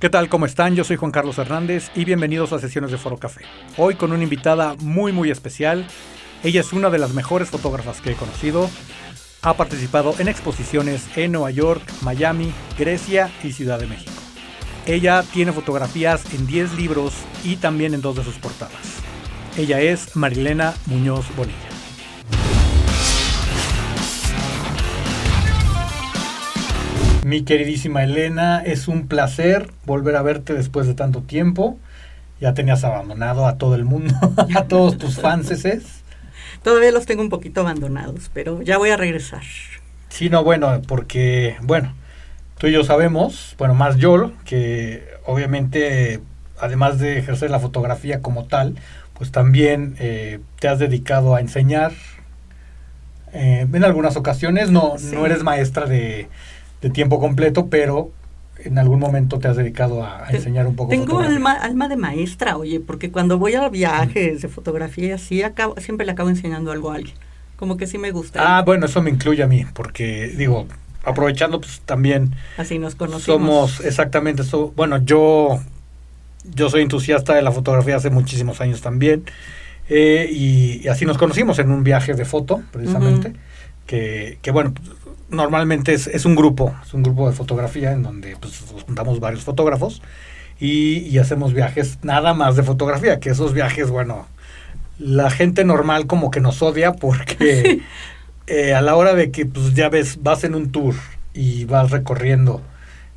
[0.00, 0.30] ¿Qué tal?
[0.30, 0.74] ¿Cómo están?
[0.74, 3.42] Yo soy Juan Carlos Hernández y bienvenidos a Sesiones de Foro Café.
[3.76, 5.86] Hoy con una invitada muy muy especial.
[6.42, 8.70] Ella es una de las mejores fotógrafas que he conocido.
[9.42, 14.10] Ha participado en exposiciones en Nueva York, Miami, Grecia y Ciudad de México.
[14.86, 17.12] Ella tiene fotografías en 10 libros
[17.44, 19.02] y también en dos de sus portadas.
[19.58, 21.69] Ella es Marilena Muñoz Bonilla.
[27.30, 31.78] Mi queridísima Elena, es un placer volver a verte después de tanto tiempo.
[32.40, 34.16] Ya tenías abandonado a todo el mundo,
[34.56, 36.02] a todos tus fanses.
[36.64, 39.44] Todavía los tengo un poquito abandonados, pero ya voy a regresar.
[40.08, 41.94] Sí, no, bueno, porque, bueno,
[42.58, 46.18] tú y yo sabemos, bueno, más yo, que obviamente,
[46.58, 48.74] además de ejercer la fotografía como tal,
[49.14, 51.92] pues también eh, te has dedicado a enseñar.
[53.32, 56.28] Eh, en algunas ocasiones no, no eres maestra de,
[56.80, 58.10] de tiempo completo, pero
[58.64, 60.90] en algún momento te has dedicado a, enseñar un poco.
[60.90, 65.74] Tengo alma, alma de maestra, oye, porque cuando voy a viajes de fotografía así, acabo,
[65.78, 67.14] siempre le acabo enseñando algo a alguien.
[67.56, 68.58] Como que sí me gusta.
[68.58, 70.66] Ah, bueno, eso me incluye a mí, porque digo,
[71.04, 72.34] aprovechando pues también.
[72.56, 73.24] Así nos conocemos.
[73.24, 74.72] Somos exactamente eso.
[74.76, 75.60] Bueno, yo,
[76.54, 79.24] yo soy entusiasta de la fotografía hace muchísimos años también.
[79.88, 83.34] Eh, y, así nos conocimos en un viaje de foto, precisamente.
[83.86, 84.72] que, que bueno,
[85.30, 89.44] normalmente es, es, un grupo, es un grupo de fotografía en donde pues, juntamos varios
[89.44, 90.02] fotógrafos
[90.60, 94.26] y, hacemos viajes nada más de fotografía, que esos viajes, bueno,
[94.98, 97.80] la gente normal como que nos odia porque
[98.46, 100.94] eh, a la hora de que pues ya ves, vas en un tour
[101.32, 102.60] y vas recorriendo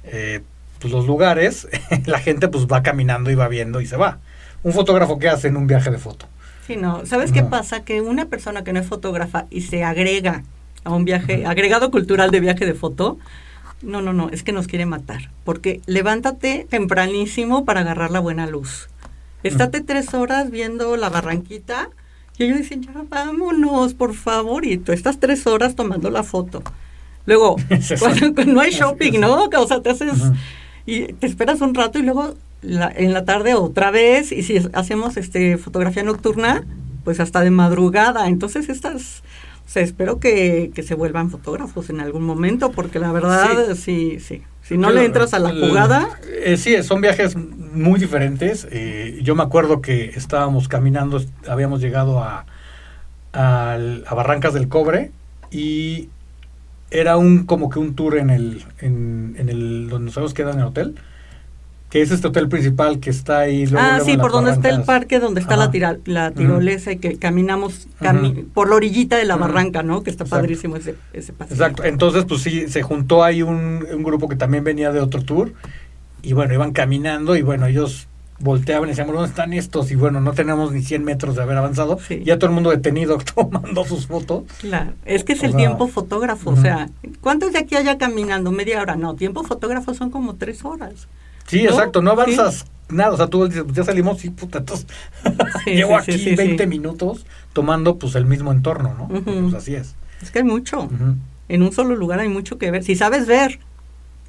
[0.05, 0.41] eh,
[0.79, 1.67] pues, los lugares,
[2.05, 4.19] la gente pues va caminando y va viendo y se va.
[4.63, 6.27] Un fotógrafo que hace en un viaje de foto.
[6.65, 7.05] Sí, no.
[7.05, 7.83] ¿Sabes qué pasa?
[7.83, 10.43] Que una persona que no es fotógrafa y se agrega
[10.83, 13.17] a un viaje, agregado cultural de viaje de foto,
[13.81, 15.29] no, no, no, es que nos quiere matar.
[15.43, 18.89] Porque levántate tempranísimo para agarrar la buena luz.
[19.43, 21.89] Estate tres horas viendo la barranquita
[22.37, 24.65] y ellos dicen, ya vámonos, por favor.
[24.65, 26.63] Y tú estás tres horas tomando la foto.
[27.25, 27.57] Luego,
[27.99, 29.45] cuando, no hay shopping, ¿no?
[29.45, 30.13] O sea, te haces
[30.85, 34.31] y te esperas un rato y luego en la tarde otra vez.
[34.31, 36.63] Y si hacemos este fotografía nocturna,
[37.03, 38.27] pues hasta de madrugada.
[38.27, 39.23] Entonces estas
[39.81, 44.43] espero que, se vuelvan fotógrafos en algún momento, porque la verdad, sí, sí.
[44.61, 46.19] Si no le entras a la jugada.
[46.43, 48.65] Eh, sí, son viajes muy diferentes.
[48.71, 52.45] Eh, yo me acuerdo que estábamos caminando, habíamos llegado a,
[53.33, 55.11] a, a Barrancas del Cobre
[55.51, 56.07] y
[56.91, 60.53] era un como que un tour en el, en, en el donde nos habíamos quedado
[60.53, 60.95] en el hotel
[61.93, 63.71] que es este hotel principal que está ahí.
[63.77, 65.69] ah, sí, por donde está el parque, donde está la,
[66.05, 67.87] la tirolesa y que caminamos
[68.55, 70.01] por la orillita de la barranca, ¿no?
[70.01, 71.55] Que está padrísimo ese, ese paseo.
[71.55, 75.53] Exacto, entonces pues sí, se juntó ahí un, grupo que también venía de otro tour
[76.23, 78.07] y bueno, iban caminando y bueno, ellos
[78.39, 79.91] volteaban y decían, ¿dónde están estos?
[79.91, 81.99] Y bueno, no tenemos ni 100 metros de haber avanzado.
[82.23, 84.45] Ya todo el mundo detenido tomando sus fotos.
[84.61, 86.49] Claro, es que es el tiempo fotógrafo.
[86.49, 86.89] O sea,
[87.21, 88.51] ¿cuántos de aquí allá caminando?
[88.51, 88.95] Media hora.
[88.95, 91.07] No, tiempo fotógrafo son como tres horas.
[91.47, 94.87] Sí, exacto, no avanzas nada, o sea, tú dices, ya salimos y puta, entonces
[95.65, 99.21] llevo aquí 20 minutos tomando pues el mismo entorno, ¿no?
[99.21, 99.95] Pues así es.
[100.21, 100.89] Es que hay mucho.
[101.49, 102.83] En un solo lugar hay mucho que ver.
[102.83, 103.59] Si sabes ver,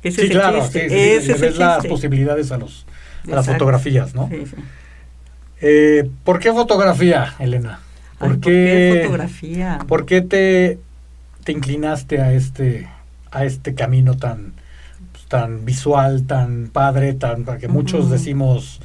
[0.02, 2.86] ese sí, claro, sí, sí, ves las posibilidades a los
[3.26, 4.28] a las fotografías, ¿no?
[5.60, 7.80] Eh, ¿Por qué fotografía, Elena?
[8.18, 9.78] ¿Por, qué, fotografía?
[9.86, 10.78] ¿Por qué te,
[11.44, 12.88] te inclinaste a este
[13.30, 14.52] a este camino tan
[15.28, 18.80] tan visual, tan padre, tan que muchos decimos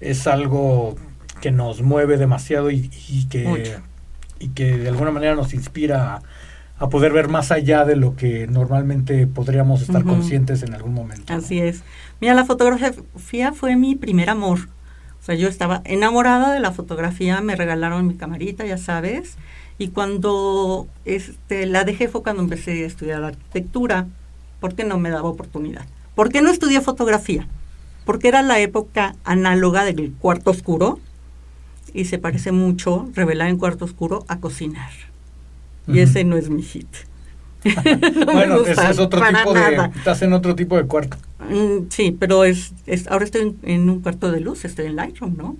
[0.00, 0.96] es algo
[1.40, 2.88] que nos mueve demasiado y,
[3.30, 3.76] que
[4.38, 6.22] y que de alguna manera nos inspira
[6.78, 11.32] a, poder ver más allá de lo que normalmente podríamos estar conscientes en algún momento.
[11.32, 11.84] Así es.
[12.20, 14.68] Mira, la fotografía fue mi primer amor.
[15.20, 19.36] O sea, yo estaba enamorada de la fotografía, me regalaron mi camarita, ya sabes,
[19.78, 24.08] y cuando este, la dejé fue cuando empecé a estudiar arquitectura
[24.62, 25.84] porque no me daba oportunidad.
[26.14, 27.46] ¿Por qué no estudié fotografía?
[28.06, 31.00] Porque era la época análoga del cuarto oscuro
[31.92, 34.92] y se parece mucho revelar en cuarto oscuro a cocinar.
[35.86, 36.86] Y ese no es mi hit.
[38.32, 39.90] bueno, ese es otro tipo de.
[39.96, 41.16] Estás en otro tipo de cuarto.
[41.50, 42.72] Mm, sí, pero es,
[43.08, 45.56] ahora estoy en, un cuarto de luz, estoy en Lightroom, ¿no?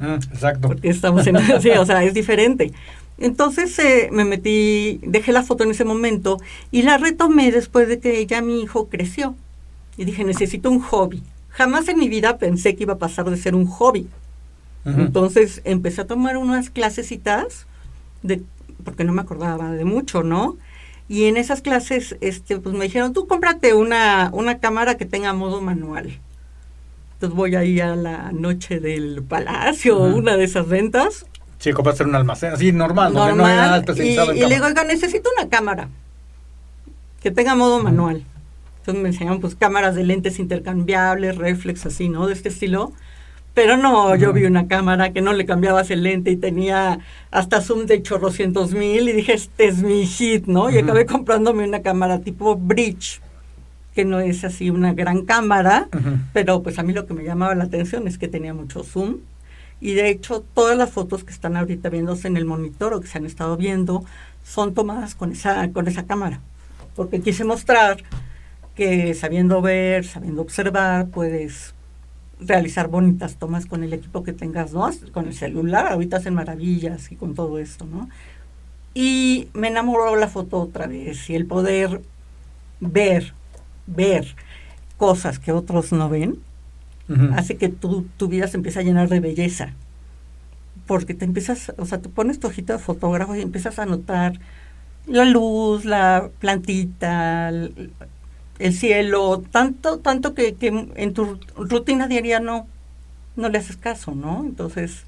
[0.00, 0.68] Ah, exacto.
[0.68, 1.36] Porque estamos en.
[1.60, 2.72] sí, o sea, es diferente.
[3.18, 6.38] Entonces eh, me metí, dejé la foto en ese momento
[6.70, 9.34] y la retomé después de que ya mi hijo creció.
[9.96, 11.22] Y dije, necesito un hobby.
[11.50, 14.08] Jamás en mi vida pensé que iba a pasar de ser un hobby.
[14.84, 17.66] Entonces empecé a tomar unas clasecitas,
[18.22, 18.42] de,
[18.84, 20.58] porque no me acordaba de mucho, ¿no?
[21.08, 25.32] Y en esas clases, este, pues me dijeron, tú cómprate una, una cámara que tenga
[25.32, 26.18] modo manual.
[27.14, 31.24] Entonces voy ahí a la noche del palacio, una de esas ventas.
[31.64, 34.56] Sí, compras en un almacén, así normal, normal no hay nada especializado y, y le
[34.56, 35.88] digo, oiga, necesito una cámara
[37.22, 38.22] que tenga modo manual.
[38.80, 42.26] Entonces me enseñaron pues cámaras de lentes intercambiables, reflex, así, ¿no?
[42.26, 42.92] De este estilo.
[43.54, 46.98] Pero no, yo vi una cámara que no le cambiabas el lente y tenía
[47.30, 50.68] hasta zoom de chorrocientos mil y dije, este es mi hit, ¿no?
[50.68, 53.22] Y acabé comprándome una cámara tipo bridge,
[53.94, 55.88] que no es así una gran cámara,
[56.34, 59.20] pero pues a mí lo que me llamaba la atención es que tenía mucho zoom.
[59.84, 63.06] Y de hecho, todas las fotos que están ahorita viéndose en el monitor o que
[63.06, 64.02] se han estado viendo
[64.42, 66.40] son tomadas con esa, con esa cámara.
[66.96, 68.02] Porque quise mostrar
[68.74, 71.74] que sabiendo ver, sabiendo observar, puedes
[72.40, 74.88] realizar bonitas tomas con el equipo que tengas, ¿no?
[75.12, 78.08] Con el celular, ahorita hacen maravillas y con todo esto, ¿no?
[78.94, 82.00] Y me enamoró la foto otra vez y el poder
[82.80, 83.34] ver,
[83.86, 84.34] ver
[84.96, 86.38] cosas que otros no ven,
[87.34, 89.72] hace que tu, tu vida se empiece a llenar de belleza.
[90.86, 94.38] Porque te empiezas, o sea, te pones tu hojita de fotógrafo y empiezas a notar
[95.06, 102.66] la luz, la plantita, el cielo, tanto, tanto que, que en tu rutina diaria no,
[103.36, 104.44] no le haces caso, ¿no?
[104.44, 105.04] Entonces,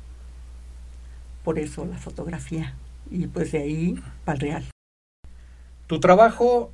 [1.44, 2.74] por eso la fotografía.
[3.10, 4.64] Y pues de ahí para el real.
[5.86, 6.72] Tu trabajo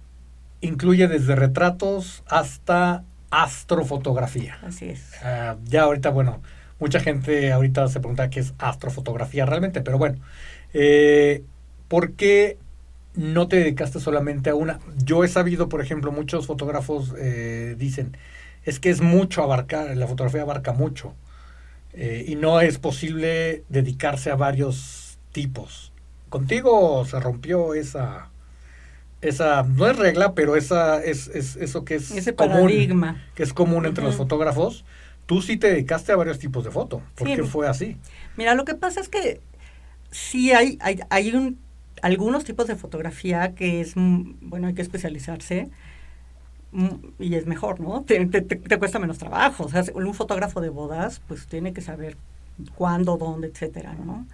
[0.63, 4.59] incluye desde retratos hasta astrofotografía.
[4.63, 5.03] Así es.
[5.25, 6.41] Ah, ya ahorita, bueno,
[6.79, 10.19] mucha gente ahorita se pregunta qué es astrofotografía realmente, pero bueno,
[10.73, 11.43] eh,
[11.89, 12.59] ¿por qué
[13.15, 14.81] no te dedicaste solamente a una.
[15.05, 18.17] Yo he sabido, por ejemplo, muchos fotógrafos eh, dicen,
[18.65, 21.15] es que es mucho abarcar, la fotografía abarca mucho.
[21.93, 25.93] Eh, y no es posible dedicarse a varios tipos.
[26.31, 28.31] Contigo se rompió esa,
[29.23, 33.23] esa no es regla, pero esa es, es eso que es Ese paradigma.
[33.35, 34.85] que es común entre los fotógrafos.
[35.27, 37.01] Tú sí te dedicaste a varios tipos de foto.
[37.15, 37.97] ¿Por qué fue así?
[38.37, 39.41] Mira, lo que pasa es que
[40.11, 41.59] sí hay, hay, hay un
[42.03, 45.71] algunos tipos de fotografía que es, mm, bueno, hay que especializarse
[46.73, 46.89] mm,
[47.21, 48.03] y es mejor, ¿no?
[48.03, 49.65] Te, te, cuesta menos trabajo.
[49.65, 52.17] O sea, un fotógrafo de bodas, pues tiene que saber
[52.75, 54.27] cuándo, dónde, etcétera, ¿no?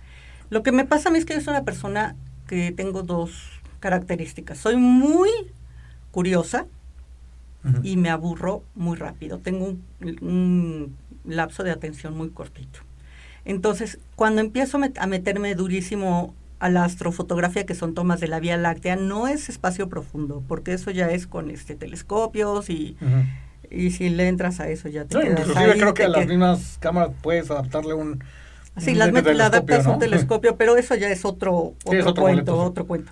[0.50, 3.57] Lo que me pasa a mí es que yo soy una persona que tengo dos
[3.80, 4.58] características.
[4.58, 5.30] Soy muy
[6.10, 6.66] curiosa
[7.82, 9.38] y me aburro muy rápido.
[9.38, 9.84] Tengo un,
[10.20, 12.80] un, lapso de atención muy cortito.
[13.44, 18.56] Entonces, cuando empiezo a meterme durísimo a la astrofotografía, que son tomas de la Vía
[18.56, 22.96] Láctea, no es espacio profundo, porque eso ya es con este telescopios y,
[23.70, 26.78] y si le entras a eso ya te quedas inclusive creo que a las mismas
[26.81, 28.22] cámaras puedes adaptarle un
[28.78, 32.86] Sí, las la adaptas a un telescopio, pero eso ya es otro, otro, cuento, otro
[32.86, 33.10] cuento.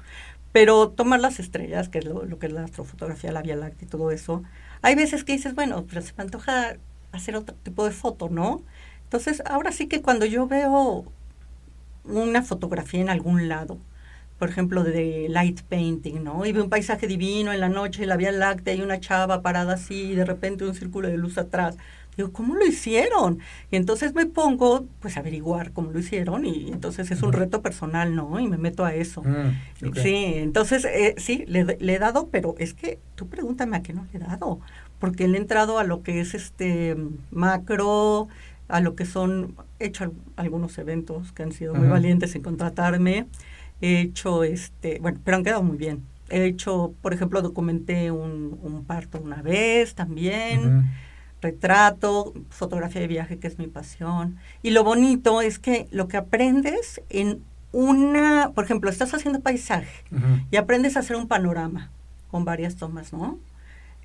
[0.56, 3.90] Pero tomar las estrellas, que es lo, que es la astrofotografía, la Vía Láctea y
[3.90, 4.42] todo eso,
[4.80, 6.78] hay veces que dices, bueno, pero se me antoja
[7.12, 8.62] hacer otro tipo de foto, ¿no?
[9.04, 11.12] Entonces, ahora sí que cuando yo veo
[12.04, 13.76] una fotografía en algún lado,
[14.38, 16.46] por ejemplo, de light painting, ¿no?
[16.46, 19.74] Y ve un paisaje divino en la noche, la Vía Láctea, y una chava parada
[19.74, 21.76] así, y de repente un círculo de luz atrás.
[22.16, 23.40] Digo, ¿cómo lo hicieron?
[23.70, 27.60] Y entonces me pongo, pues, a averiguar cómo lo hicieron, y entonces es un reto
[27.60, 28.40] personal, ¿no?
[28.40, 29.22] Y me meto a eso.
[29.22, 33.82] Mm, sí, entonces, eh, sí, le, le, he dado, pero es que tú pregúntame a
[33.82, 34.60] qué no le he dado,
[34.98, 36.96] porque le he entrado a lo que es este
[37.30, 38.28] macro,
[38.68, 43.26] a lo que son, he hecho algunos eventos que han sido muy valientes en contratarme,
[43.80, 46.02] he hecho, este, bueno, pero han quedado muy bien.
[46.28, 50.90] He hecho, por ejemplo, documenté un, un parto una vez también,
[51.42, 54.36] retrato, fotografía de viaje, que es mi pasión.
[54.62, 60.04] Y lo bonito es que lo que aprendes en una, por ejemplo, estás haciendo paisaje
[60.50, 61.90] y aprendes a hacer un panorama
[62.30, 63.38] con varias tomas, ¿no?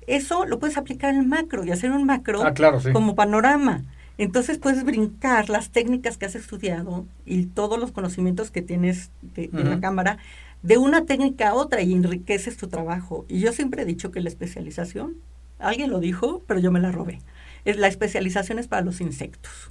[0.06, 3.82] Eso lo puedes aplicar en macro y hacer un macro ah, claro, como panorama.
[4.18, 9.48] Entonces puedes brincar las técnicas que has estudiado y todos los conocimientos que tienes de,
[9.52, 10.18] la cámara
[10.62, 13.24] de una técnica a otra y enriqueces tu trabajo.
[13.28, 15.14] Y yo siempre he dicho que la especialización,
[15.62, 17.20] alguien lo dijo, pero yo me la robé.
[17.64, 19.70] La especialización es para los insectos.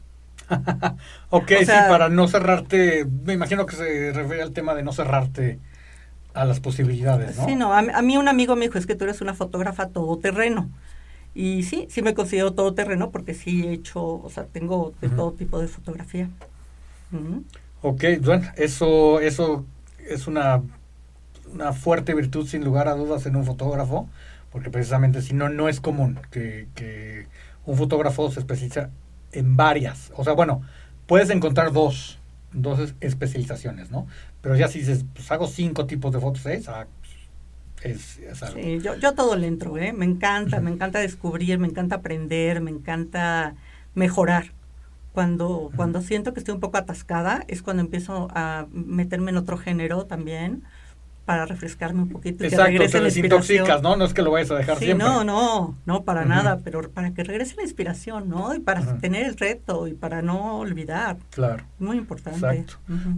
[1.30, 5.60] ok, sí, para no cerrarte, me imagino que se refiere al tema de no cerrarte
[6.34, 7.46] a las posibilidades, ¿no?
[7.46, 9.90] Sí, no, a, a mí un amigo me dijo, es que tú eres una fotógrafa
[9.90, 10.70] todoterreno.
[11.34, 15.10] Y sí, sí me considero todo terreno porque sí he hecho, o sea, tengo de
[15.10, 16.30] todo tipo de fotografía.
[17.82, 19.66] Ok, bueno, eso, eso
[19.98, 20.62] es una,
[21.54, 24.10] una fuerte virtud sin lugar a dudas en un fotógrafo,
[24.52, 27.28] porque precisamente si no, no es común que, que
[27.66, 28.90] un fotógrafo se especializa
[29.32, 30.12] en varias.
[30.16, 30.62] O sea, bueno,
[31.08, 32.20] puedes encontrar dos,
[32.52, 34.08] dos especializaciones, ¿no?
[34.42, 36.62] Pero ya si dices, pues hago cinco tipos de fotos, ¿eh?
[38.54, 39.92] Sí, yo, yo todo le entro, ¿eh?
[39.94, 43.56] Me encanta, me encanta descubrir, me encanta aprender, me encanta
[43.96, 44.54] mejorar.
[45.14, 49.58] Cuando, cuando siento que estoy un poco atascada es cuando empiezo a meterme en otro
[49.58, 50.64] género también
[51.32, 52.44] para refrescarme un poquito.
[52.44, 53.96] Exacto, que regrese te desintoxicas, ¿no?
[53.96, 55.08] No es que lo vayas a dejar siempre.
[55.08, 58.54] No, no, no, para nada, pero para que regrese la inspiración, ¿no?
[58.54, 61.16] Y para tener el reto y para no olvidar.
[61.30, 61.64] Claro.
[61.80, 62.46] Muy importante.
[62.46, 62.74] Exacto.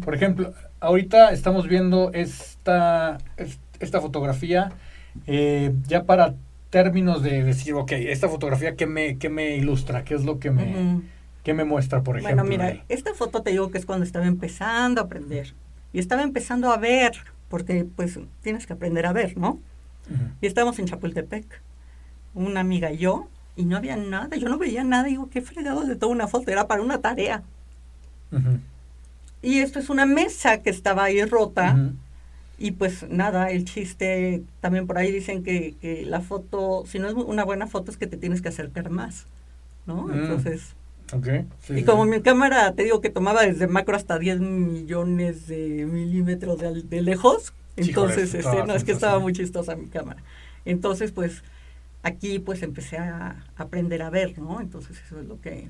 [0.05, 3.17] Por ejemplo, ahorita estamos viendo esta,
[3.79, 4.71] esta fotografía
[5.25, 6.35] eh, ya para
[6.69, 10.03] términos de decir, ok, esta fotografía, ¿qué me, qué me ilustra?
[10.03, 11.01] ¿Qué es lo que me,
[11.43, 12.43] me muestra, por ejemplo?
[12.43, 15.55] Bueno, mira, esta foto te digo que es cuando estaba empezando a aprender.
[15.93, 17.11] Y estaba empezando a ver,
[17.53, 19.59] porque pues tienes que aprender a ver, ¿no?
[20.41, 21.45] Y estábamos en Chapultepec,
[22.33, 25.85] una amiga y yo, y no había nada, yo no veía nada, digo, qué fregado
[25.85, 27.43] de toda una foto, era para una tarea.
[29.43, 31.77] Y esto es una mesa que estaba ahí rota,
[32.57, 37.07] y pues nada, el chiste, también por ahí dicen que, que, la foto, si no
[37.07, 39.27] es una buena foto es que te tienes que acercar más,
[39.85, 40.07] ¿no?
[40.07, 40.13] Mm.
[40.13, 40.73] Entonces...
[41.11, 45.85] Okay, y como mi cámara, te digo que tomaba desde macro hasta 10 millones de
[45.85, 50.23] milímetros de, lejos, entonces, este, no, es que estaba muy chistosa mi cámara.
[50.65, 51.43] Entonces, pues,
[52.03, 54.61] aquí pues empecé a aprender a ver, ¿no?
[54.61, 55.67] Entonces eso es lo que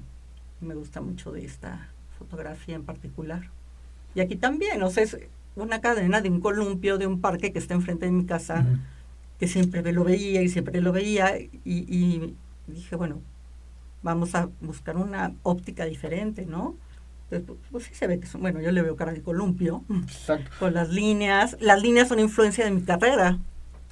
[0.61, 3.49] me gusta mucho de esta fotografía en particular.
[4.15, 5.17] Y aquí también, o sea, es
[5.55, 8.65] una cadena de un columpio de un parque que está enfrente de mi casa,
[9.39, 12.35] que siempre lo veía y siempre lo veía, y, y
[12.67, 13.21] dije, bueno,
[14.03, 16.75] vamos a buscar una óptica diferente, ¿no?
[17.31, 19.83] Entonces, pues, pues sí se ve que son, bueno, yo le veo cara de columpio,
[19.89, 20.51] Exacto.
[20.59, 23.39] con las líneas, las líneas son influencia de mi carrera.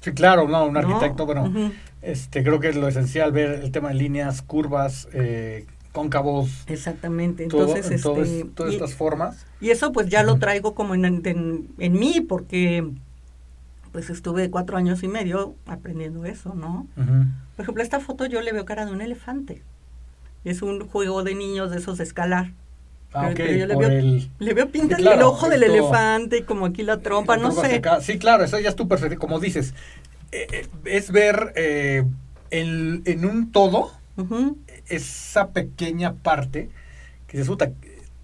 [0.00, 1.52] Sí, claro, no, un arquitecto, bueno,
[2.02, 6.64] este, creo que es lo esencial ver el tema de líneas, curvas, eh, cóncavos.
[6.66, 9.46] Exactamente, entonces, este, todas estas formas.
[9.60, 12.84] Y eso pues ya lo traigo como en, en, en, mí, porque
[13.92, 16.88] pues estuve cuatro años y medio aprendiendo eso, ¿no?
[16.96, 19.62] Por ejemplo, esta foto yo le veo cara de un elefante.
[20.44, 22.52] Es un juego de niños de esos de escalar.
[23.14, 27.00] Ah, yo le veo, le veo pintar el ojo del elefante y como aquí la
[27.00, 27.82] trompa, no sé.
[28.00, 29.20] Sí, claro, eso ya es tu perspectiva.
[29.20, 29.74] Como dices,
[30.32, 32.04] eh, eh, es ver eh,
[32.50, 33.92] en un todo
[34.88, 36.70] esa pequeña parte
[37.26, 37.70] que se resulta,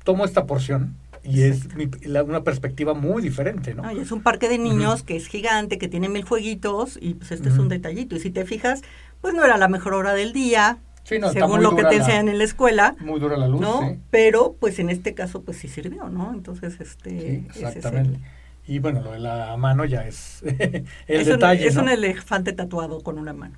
[0.04, 1.68] tomo esta porción y es
[2.04, 3.88] una perspectiva muy diferente, ¿no?
[3.90, 7.50] es un parque de niños que es gigante, que tiene mil jueguitos y pues este
[7.50, 8.16] es un detallito.
[8.16, 8.82] Y si te fijas,
[9.20, 12.44] pues no era la mejor hora del día, según lo que te enseñan en la
[12.44, 12.96] escuela.
[13.00, 13.96] Muy dura la luz, ¿no?
[14.10, 16.32] Pero pues en este caso pues sí sirvió, ¿no?
[16.32, 18.20] Entonces este exactamente.
[18.66, 20.42] y bueno, lo de la mano ya es
[21.06, 23.56] el detalle, Es un elefante tatuado con una mano.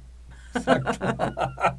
[0.55, 1.77] Exacto.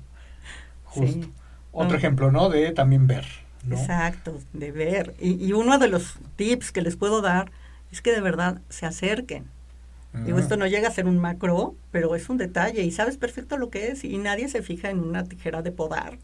[0.84, 1.28] Justo.
[1.72, 2.50] Otro ejemplo, ¿no?
[2.50, 3.26] De también ver.
[3.70, 5.16] Exacto, de ver.
[5.20, 7.52] Y, y uno de los tips que les puedo dar
[7.92, 9.46] es que de verdad se acerquen
[10.14, 13.58] Digo, esto no llega a ser un macro, pero es un detalle y sabes perfecto
[13.58, 16.18] lo que es y nadie se fija en una tijera de podar.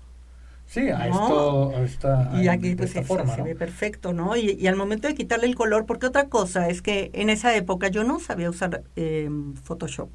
[0.65, 2.29] Sí, a esto está.
[2.35, 3.01] Y aquí pues se,
[3.43, 4.35] ve perfecto, ¿no?
[4.35, 7.87] Y, al momento de quitarle el color, porque otra cosa es que en esa época
[7.87, 10.09] yo no sabía usar em, Photoshop.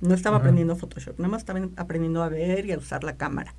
[0.00, 3.54] No estaba aprendiendo Photoshop, nada más estaba aprendiendo a ver y a usar la cámara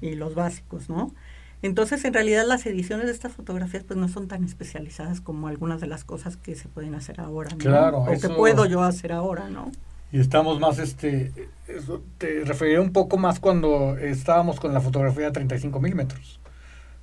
[0.00, 1.14] y los básicos, ¿no?
[1.62, 5.80] Entonces, en realidad, las ediciones de estas fotografías pues no son tan especializadas como algunas
[5.80, 7.58] de las cosas que se pueden hacer ahora, ¿no?
[7.58, 9.70] Claro, o que puedo yo hacer ahora, ¿no?
[10.12, 11.32] Y estamos más, este,
[11.68, 16.40] eso te referiré un poco más cuando estábamos con la fotografía de 35 milímetros,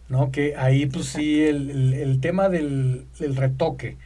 [0.10, 0.32] ¿no?
[0.32, 3.98] Que ahí, pues sí, el, el, tema del, retoque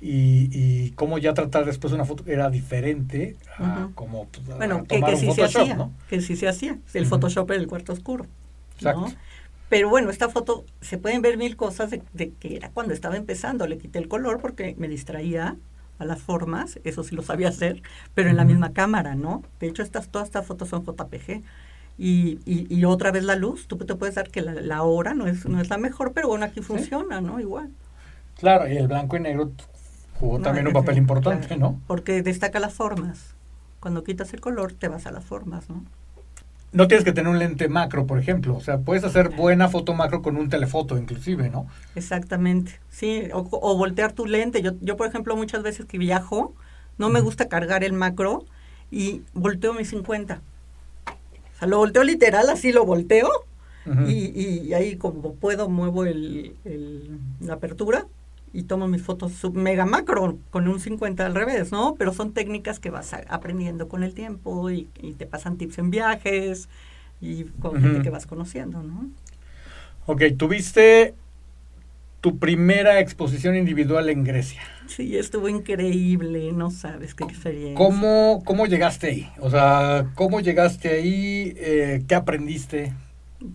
[0.00, 5.00] y, y, cómo ya tratar después una foto era diferente a como pues, bueno, que,
[5.00, 8.26] que sí se hacía, que sí se hacía, el Photoshop en el cuarto oscuro.
[8.76, 9.12] Exacto.
[9.70, 13.66] Pero bueno, esta foto se pueden ver mil cosas de, que era cuando estaba empezando.
[13.68, 15.56] Le quité el color porque me distraía
[16.00, 17.82] a las formas, eso sí lo sabía hacer,
[18.14, 19.44] pero en la misma cámara, ¿no?
[19.60, 21.42] De hecho, estas, todas estas fotos son JPG.
[21.98, 25.46] Y, y, otra vez la luz, tú te puedes dar que la, hora no es,
[25.46, 27.38] no es la mejor, pero bueno, aquí funciona, ¿no?
[27.38, 27.68] Igual.
[28.38, 29.52] Claro, y el blanco y negro
[30.18, 31.78] jugó también un papel importante, ¿no?
[31.86, 33.34] Porque destaca las formas.
[33.80, 35.84] Cuando quitas el color, te vas a las formas, ¿no?
[36.72, 38.56] No tienes que tener un lente macro, por ejemplo.
[38.56, 41.66] O sea, puedes hacer buena foto macro con un telefoto, inclusive, ¿no?
[41.94, 43.24] Exactamente, sí.
[43.32, 44.62] O, voltear tu lente.
[44.62, 46.54] Yo, yo, por ejemplo, muchas veces que viajo,
[46.98, 48.44] no me gusta cargar el macro
[48.90, 50.40] y volteo mi 50.
[51.06, 53.28] O sea, lo volteo literal, así lo volteo.
[54.06, 56.54] y, y, ahí como puedo muevo el,
[57.40, 58.06] la apertura
[58.52, 61.94] y tomo mis fotos sub mega macro con un 50 al revés, ¿no?
[61.96, 66.68] Pero son técnicas que vas aprendiendo con el tiempo y, te pasan tips en viajes
[67.20, 69.08] y con gente que vas conociendo, ¿no?
[70.06, 71.14] Ok, tuviste
[72.20, 74.60] tu primera exposición individual en Grecia.
[74.86, 77.74] Sí, estuvo increíble, no sabes qué experiencia.
[77.76, 79.30] ¿Cómo, cómo llegaste ahí?
[79.38, 81.54] O sea, ¿cómo llegaste ahí?
[81.56, 82.92] Eh, ¿Qué aprendiste?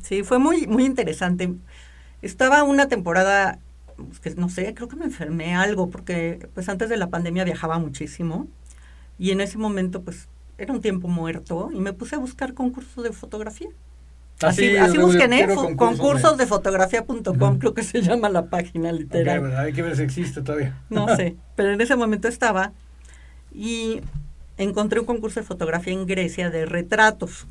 [0.02, 1.54] Sí, fue muy, muy interesante.
[2.22, 3.60] Estaba una temporada,
[4.22, 7.80] que no sé, creo que me enfermé algo, porque pues antes de la pandemia viajaba
[7.80, 8.48] muchísimo
[9.18, 13.04] y en ese momento pues era un tiempo muerto y me puse a buscar concursos
[13.04, 13.70] de fotografía.
[14.42, 15.48] Así, así, busquen, ¿eh?
[15.78, 19.56] Concursos de fotografía.com, creo que se llama la página literal.
[19.58, 20.78] hay que ver si existe todavía.
[20.90, 22.74] No sé, pero en ese momento estaba
[23.54, 24.02] y
[24.58, 27.48] encontré un concurso de fotografía en Grecia de retratos.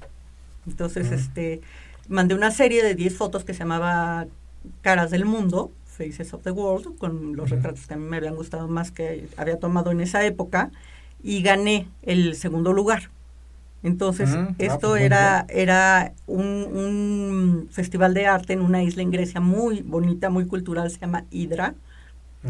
[0.66, 1.62] Entonces, este,
[2.08, 4.26] mandé una serie de 10 fotos que se llamaba
[4.82, 8.36] Caras del Mundo, Faces of the World, con los retratos que a mí me habían
[8.36, 10.70] gustado más que había tomado en esa época,
[11.22, 13.10] y gané el segundo lugar.
[13.82, 19.40] Entonces, ah, esto pues era, era un, festival de arte en una isla en Grecia
[19.40, 21.74] muy bonita, muy cultural, se llama Hydra.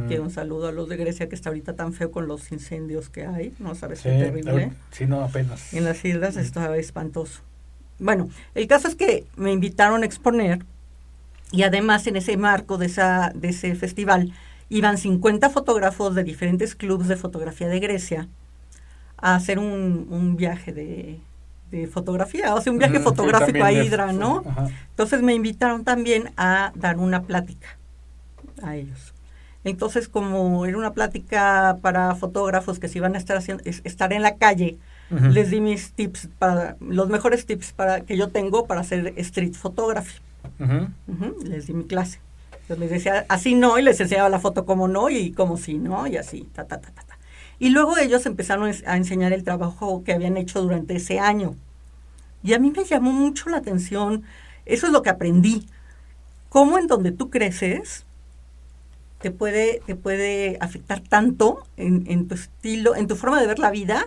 [0.09, 3.11] Que un saludo a los de Grecia que está ahorita tan feo con los incendios
[3.11, 4.73] que hay, no sabes qué terrible.
[4.91, 5.73] Sí, no, apenas.
[5.73, 7.43] En las islas está espantoso.
[8.01, 10.65] Bueno, el caso es que me invitaron a exponer
[11.55, 14.33] y además en ese marco de, esa, de ese festival
[14.69, 18.29] iban 50 fotógrafos de diferentes clubes de fotografía de Grecia
[19.19, 21.21] a hacer un, un viaje de,
[21.91, 24.45] fotografía, o sea, un viaje fotográfico a Hydra, ¿no?
[24.91, 27.67] Entonces me invitaron también a dar una plática
[28.63, 29.13] a ellos.
[29.65, 34.23] Entonces, como era una plática para fotógrafos que se iban a estar haciendo, estar en
[34.23, 34.79] la calle,
[35.11, 39.55] les di mis tips para, los mejores tips para que yo tengo para hacer street
[39.55, 40.21] photography.
[41.45, 42.21] Les di mi clase.
[42.53, 45.75] Entonces les decía así no, y les enseñaba la foto como no y como sí,
[45.75, 46.07] ¿no?
[46.07, 47.19] Y así, ta, ta, ta, ta.
[47.59, 51.55] Y luego ellos empezaron a enseñar el trabajo que habían hecho durante ese año.
[52.43, 54.25] Y a mí me llamó mucho la atención,
[54.67, 55.67] eso es lo que aprendí,
[56.49, 58.05] cómo en donde tú creces
[59.21, 63.71] te puede, te puede afectar tanto en, tu estilo, en tu forma de ver la
[63.71, 64.07] vida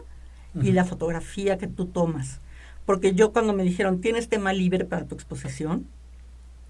[0.62, 2.40] y la fotografía que tú tomas.
[2.86, 5.88] Porque yo cuando me dijeron, tienes tema libre para tu exposición,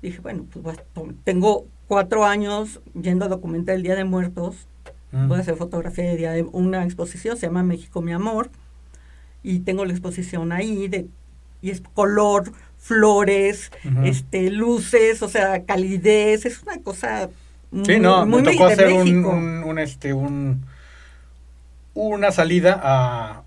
[0.02, 0.78] dije, bueno, pues
[1.24, 4.68] tengo cuatro años yendo a documentar el Día de Muertos,
[5.12, 8.50] Voy a hacer fotografía de día de una exposición, se llama México mi amor,
[9.42, 11.08] y tengo la exposición ahí de
[11.62, 13.72] y es color, flores,
[14.04, 17.30] este luces, o sea, calidez, es una cosa
[17.72, 20.66] muy, sí, no, me tocó hacer un, este un
[21.94, 23.44] una salida a,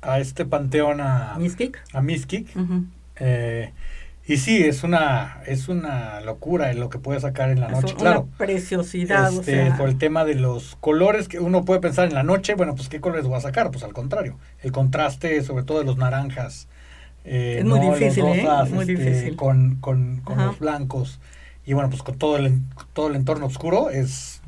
[0.00, 2.48] a, este panteón a Miskik, a Miskik
[3.16, 3.72] eh,
[4.26, 8.02] y sí, es una, es una locura lo que puede sacar en la noche, una
[8.02, 8.28] claro.
[8.38, 9.30] preciosidad.
[9.30, 12.74] Este, Por el tema de los colores que uno puede pensar en la noche, bueno,
[12.74, 13.70] pues ¿qué colores voy a sacar?
[13.70, 16.68] Pues al contrario, el contraste sobre todo de los naranjas.
[17.26, 18.48] Eh, es muy difícil, ¿eh?
[18.70, 19.36] muy este, difícil.
[19.36, 21.20] Con, con, con los blancos.
[21.66, 22.60] Y bueno, pues con todo el,
[22.94, 24.40] todo el entorno oscuro es...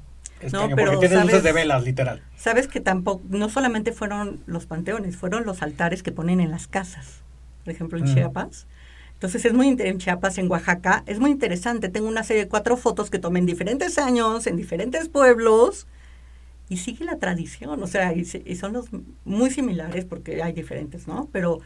[0.52, 2.22] no, pero porque tiene luces de velas, literal.
[2.34, 6.66] Sabes que tampoco, no solamente fueron los panteones, fueron los altares que ponen en las
[6.66, 7.20] casas.
[7.64, 8.14] Por ejemplo, en mm.
[8.14, 8.66] Chiapas
[9.16, 11.88] entonces es muy en Chiapas, en Oaxaca, es muy interesante.
[11.88, 15.86] Tengo una serie de cuatro fotos que tomé en diferentes años, en diferentes pueblos,
[16.68, 18.88] y sigue la tradición, o sea, y, son los
[19.24, 21.30] muy similares porque hay diferentes, ¿no?
[21.32, 21.60] Pero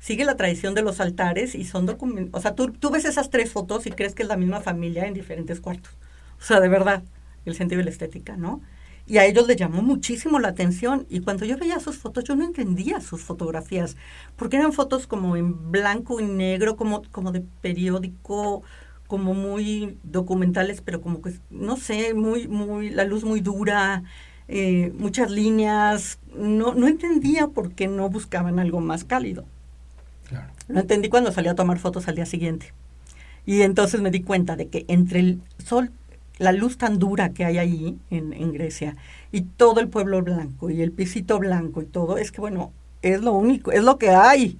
[0.00, 3.28] sigue la tradición de los altares y son documentos, o sea, tú, tú ves esas
[3.30, 5.92] tres fotos y crees que es la misma familia en diferentes cuartos.
[6.40, 7.02] O sea, de verdad,
[7.44, 8.62] el sentido de la estética, ¿no?
[9.06, 11.06] Y a ellos les llamó muchísimo la atención.
[11.10, 13.96] Y cuando yo veía sus fotos, yo no entendía sus fotografías,
[14.36, 18.62] porque eran fotos como en blanco y negro, como, como de periódico,
[19.06, 24.04] como muy documentales, pero como que, no sé, muy, muy, la luz muy dura,
[24.48, 26.18] eh, muchas líneas.
[26.34, 29.44] No, no entendía por qué no buscaban algo más cálido.
[30.28, 30.48] Claro.
[30.68, 32.72] Lo entendí cuando salí a tomar fotos al día siguiente.
[33.46, 35.90] Y entonces me di cuenta de que entre el sol
[36.38, 38.96] la luz tan dura que hay ahí en, Grecia
[39.30, 43.20] y todo el pueblo blanco y el pisito blanco y todo, es que bueno, es
[43.20, 44.58] lo único, es lo que hay.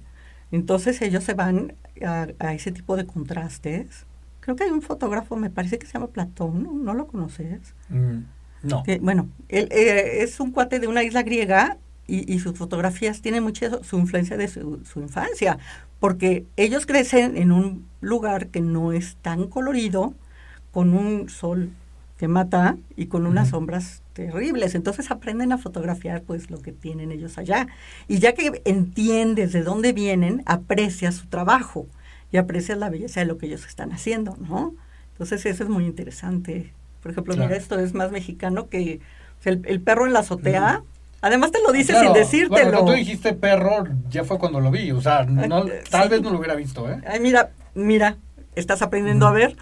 [0.51, 4.05] Entonces ellos se van a, ese tipo de contrastes.
[4.39, 7.73] Creo que hay un fotógrafo, me parece que se llama Platón, ¿no, lo conoces?
[7.89, 8.19] Mm,
[8.63, 8.83] no.
[9.01, 13.83] bueno, él eh, es un cuate de una isla griega y, sus fotografías tienen mucha
[13.83, 15.57] su influencia de su, su, infancia,
[15.99, 20.13] porque ellos crecen en un lugar que no es tan colorido,
[20.75, 21.69] con un sol
[22.17, 24.75] que mata y con unas sombras terribles.
[24.75, 27.67] Entonces aprenden a fotografiar pues lo que tienen ellos allá.
[28.09, 31.87] Y ya que entiendes de dónde vienen, aprecias su trabajo
[32.29, 34.73] y aprecias la belleza de lo que ellos están haciendo, ¿no?
[35.13, 36.73] Entonces eso es muy interesante.
[37.01, 38.99] Por ejemplo, mira, esto es más mexicano que
[39.45, 40.83] el, perro en la azotea.
[41.21, 42.49] Además te lo dice sin decírtelo.
[42.49, 44.91] Bueno, cuando tú dijiste perro, ya fue cuando lo vi.
[44.91, 46.99] O sea, no, tal vez no lo hubiera visto, ¿eh?
[47.07, 48.17] Ay, mira, mira,
[48.55, 49.55] estás aprendiendo a ver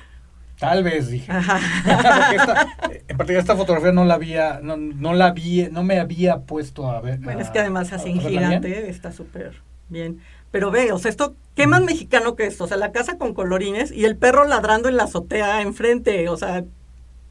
[0.59, 1.31] Tal vez, dije.
[3.07, 7.01] en particular esta fotografía no la había, no, la había, no me había puesto a
[7.01, 7.19] ver.
[7.19, 10.21] Bueno, es que además así en gigante está súper bien.
[10.51, 12.65] Pero ve, o sea, esto, ¿qué más mexicano que esto?
[12.65, 16.37] O sea, la casa con colorines y el perro ladrando en la azotea enfrente, o
[16.37, 16.63] sea,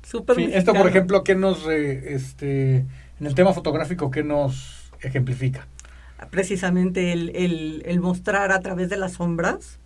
[0.03, 5.69] súper sí, Esto, por ejemplo, ¿qué nos, este, en el tema fotográfico, qué nos ejemplifica?
[6.31, 9.79] Precisamente el, el, el mostrar a través de las sombras,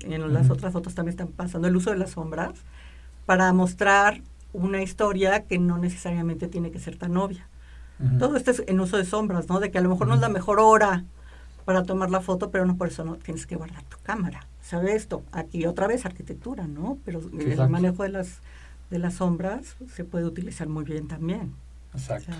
[0.00, 2.52] en las otras fotos también están pasando, el uso de las sombras,
[3.26, 4.20] para mostrar
[4.52, 7.46] una historia que no necesariamente tiene que ser tan obvia.
[8.18, 9.60] Todo esto es en uso de sombras, ¿no?
[9.60, 11.04] De que a lo mejor no es la mejor hora
[11.64, 14.46] para tomar la foto, pero no por eso no tienes que guardar tu cámara.
[14.62, 15.22] ¿Sabe esto?
[15.32, 16.98] Aquí otra vez arquitectura, ¿no?
[17.04, 18.40] Pero el manejo de las,
[18.90, 21.54] de las sombras se puede utilizar muy bien también.
[21.94, 22.34] Exacto.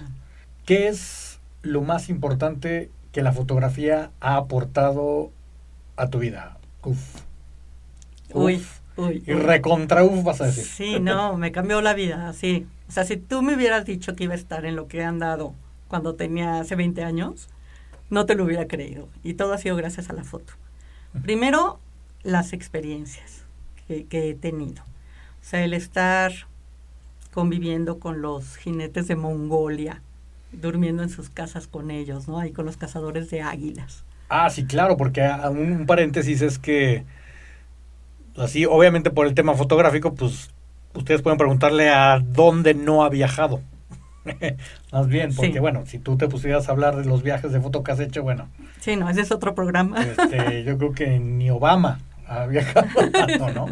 [0.66, 5.30] ¿Qué es lo más importante que la fotografía ha aportado
[5.96, 6.58] a tu vida?
[6.82, 7.22] Uf.
[8.34, 8.62] Uy,
[8.96, 9.22] uy.
[9.26, 10.64] Y recontra uf vas a decir.
[10.64, 12.66] Sí, no, me cambió la vida, sí.
[12.88, 15.04] O sea, si tú me hubieras dicho que iba a estar en lo que he
[15.04, 15.54] andado
[15.88, 17.48] cuando tenía hace 20 años,
[18.10, 19.08] no te lo hubiera creído.
[19.22, 20.52] Y todo ha sido gracias a la foto.
[21.22, 21.78] Primero,
[22.22, 23.44] las experiencias
[23.86, 24.82] que, he tenido.
[24.82, 26.32] O sea, el estar
[27.32, 30.02] conviviendo con los jinetes de Mongolia,
[30.52, 32.38] durmiendo en sus casas con ellos, ¿no?
[32.38, 34.04] Ahí con los cazadores de águilas.
[34.28, 37.04] Ah, sí, claro, porque un, un paréntesis es que,
[38.36, 40.50] así, obviamente por el tema fotográfico, pues
[40.94, 43.60] ustedes pueden preguntarle a dónde no ha viajado.
[44.92, 47.82] Más bien, porque bueno, si tú te pusieras a hablar de los viajes de foto
[47.82, 48.48] que has hecho, bueno.
[48.80, 50.02] Sí, no, ese es otro programa.
[50.02, 53.66] Este, yo creo que ni Obama ha viajado tanto, ¿no?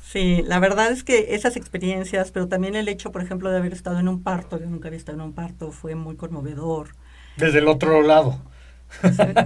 [0.00, 3.72] Sí, la verdad es que esas experiencias, pero también el hecho, por ejemplo, de haber
[3.72, 6.88] estado en un parto, yo nunca había estado en un parto, fue muy conmovedor.
[7.36, 8.38] Desde el otro lado.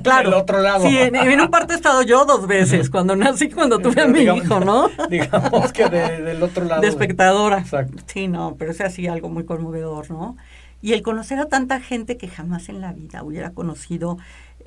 [0.02, 0.28] Claro.
[0.28, 0.86] el otro lado.
[0.86, 4.20] Sí, en, un parto he estado yo dos veces, cuando nací, cuando tuve a mi
[4.20, 4.90] hijo, ¿no?
[5.10, 6.82] Digamos que del otro lado.
[6.82, 7.58] De espectadora.
[7.58, 8.02] Exacto.
[8.06, 10.36] Sí, no, pero es así algo muy conmovedor, ¿no?
[10.82, 14.18] Y el conocer a tanta gente que jamás en la vida hubiera conocido,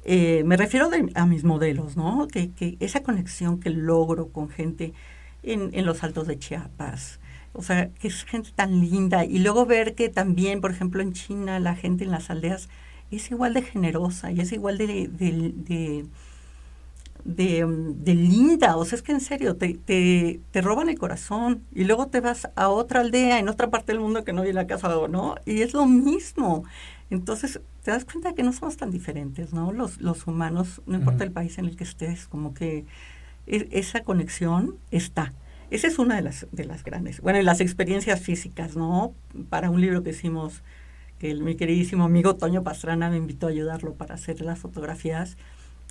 [0.06, 2.28] eh, me refiero a mis modelos, ¿no?
[2.28, 4.94] Que, que, esa conexión que logro con gente
[5.44, 7.20] en, en los altos de Chiapas,
[7.54, 9.26] o sea, que es gente tan linda.
[9.26, 12.70] Y luego ver que también, por ejemplo, en China, la gente en las aldeas
[13.18, 16.06] es igual de generosa y es igual de, de,
[17.26, 18.78] de, linda.
[18.78, 22.22] O sea, es que en serio, te, te, te, roban el corazón y luego te
[22.22, 25.36] vas a otra aldea en otra parte del mundo que no viene a casa, ¿no?
[25.46, 26.64] Y es lo mismo.
[27.10, 29.72] Entonces, te das cuenta que no somos tan diferentes, ¿no?
[29.72, 32.86] Los, los humanos, no importa el país en el que estés, como que
[33.48, 35.34] e, esa conexión está.
[35.72, 37.22] Esa es una de las, de las grandes.
[37.22, 39.14] Bueno, y las experiencias físicas, ¿no?
[39.50, 40.62] Para un libro que hicimos
[41.20, 45.38] que mi queridísimo amigo Toño Pastrana me invitó a ayudarlo para hacer las fotografías.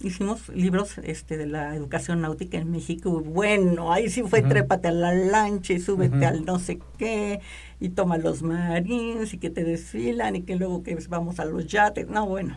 [0.00, 3.20] Hicimos libros este, de la educación náutica en México.
[3.20, 7.40] Bueno, ahí sí fue trépate a la lancha y súbete al no sé qué
[7.78, 11.66] y toma los marines y que te desfilan y que luego que vamos a los
[11.66, 12.08] yates.
[12.08, 12.56] No, bueno,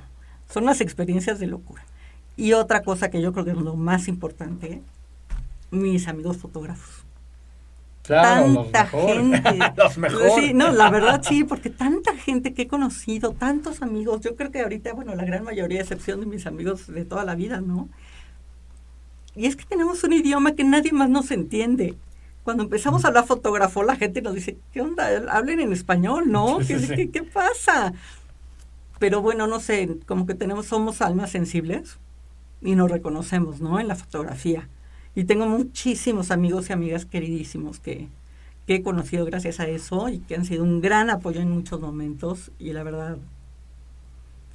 [0.49, 1.83] son unas experiencias de locura.
[2.37, 4.81] Y otra cosa que yo creo que es lo más importante,
[5.71, 7.00] mis amigos fotógrafos
[8.01, 9.59] tanta gente.
[9.77, 10.33] los mejores.
[10.35, 14.51] Sí, no, la verdad sí, porque tanta gente que he conocido, tantos amigos, yo creo
[14.51, 17.89] que ahorita, bueno, la gran mayoría, excepción de mis amigos de toda la vida, ¿no?
[19.35, 21.95] Y es que tenemos un idioma que nadie más nos entiende.
[22.43, 25.07] Cuando empezamos a hablar fotógrafo, la gente nos dice, ¿qué onda?
[25.29, 26.57] Hablen en español, ¿no?
[26.59, 27.93] ¿Qué, ¿Qué, pasa?
[28.99, 31.99] Pero bueno, no sé, como que tenemos, somos almas sensibles
[32.61, 33.79] y nos reconocemos, ¿no?
[33.79, 34.67] En la fotografía.
[35.15, 38.07] Y tengo muchísimos amigos y amigas queridísimos que,
[38.67, 42.51] he conocido gracias a eso y que han sido un gran apoyo en muchos momentos.
[42.57, 43.17] Y la verdad,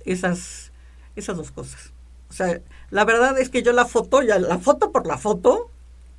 [0.07, 0.73] esas,
[1.17, 1.93] esas dos cosas.
[2.31, 5.71] O sea, la verdad es que yo la foto, ya la foto por la foto,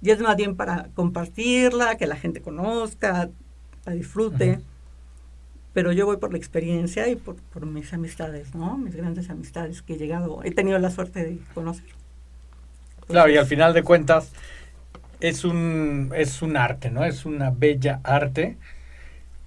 [0.04, 3.32] y es más bien para compartirla, que la gente conozca,
[3.86, 4.60] la disfrute.
[5.74, 8.78] Pero yo voy por la experiencia y por, por mis amistades, ¿no?
[8.78, 11.86] Mis grandes amistades que he llegado, he tenido la suerte de conocer.
[13.08, 14.32] Claro, y al final de cuentas
[15.22, 17.06] es un, es un arte, ¿no?
[17.06, 18.58] Es una bella arte.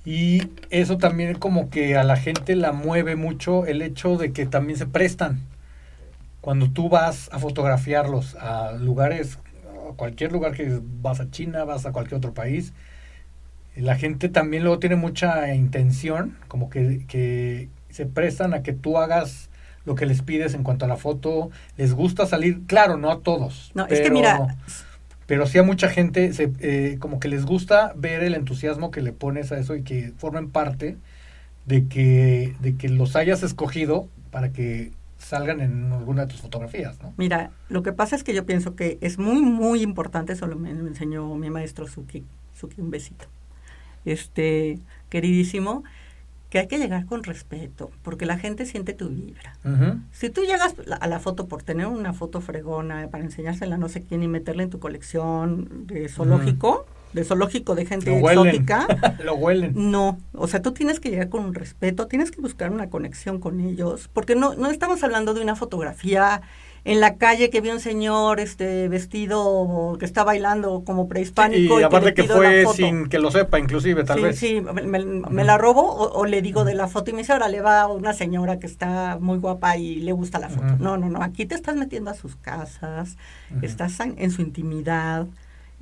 [0.05, 4.47] Y eso también como que a la gente la mueve mucho el hecho de que
[4.47, 5.41] también se prestan.
[6.41, 9.39] Cuando tú vas a fotografiarlos a lugares,
[9.91, 12.73] a cualquier lugar que vas a China, vas a cualquier otro país,
[13.77, 18.99] la gente también luego tiene mucha intención, como que, que se prestan a que tú
[18.99, 19.50] hagas
[19.91, 23.23] lo que les pides en cuanto a la foto, les gusta salir, claro, no a
[23.23, 23.73] todos.
[23.75, 24.57] No, es que mira...
[25.27, 29.01] Pero sí a mucha gente, se, eh, como que les gusta ver el entusiasmo que
[29.01, 30.97] le pones a eso y que formen parte
[31.67, 37.01] de que, de que los hayas escogido para que salgan en alguna de tus fotografías,
[37.03, 37.13] ¿no?
[37.17, 40.73] Mira, lo que pasa es que yo pienso que es muy, muy importante, eso me,
[40.75, 42.25] me enseñó mi maestro Suki,
[42.59, 43.27] Suki, un besito,
[44.05, 44.79] este,
[45.11, 45.85] queridísimo,
[46.51, 49.55] que hay que llegar con respeto, porque la gente siente tu vibra.
[50.11, 53.89] Si tú llegas a la foto por tener una foto fregona, para enseñársela a no
[53.89, 58.87] sé quién y meterla en tu colección de zoológico, de zoológico de gente exótica,
[59.25, 59.75] lo huelen.
[59.77, 63.39] No, o sea, tú tienes que llegar con un respeto, tienes que buscar una conexión
[63.39, 66.43] con ellos, porque no, no estamos hablando de una fotografía
[66.85, 71.79] en la calle que vi un señor este vestido que está bailando como prehispánico.
[71.81, 74.39] y, aparte que, fue sin que lo sepa, inclusive, tal vez.
[74.39, 77.61] Sí, me, la robo o, le digo de la foto y me dice, ahora le
[77.61, 80.77] va una señora que está muy guapa y le gusta la foto.
[80.79, 83.17] No, no, no, aquí te estás metiendo a sus casas,
[83.63, 85.27] estás en, su intimidad.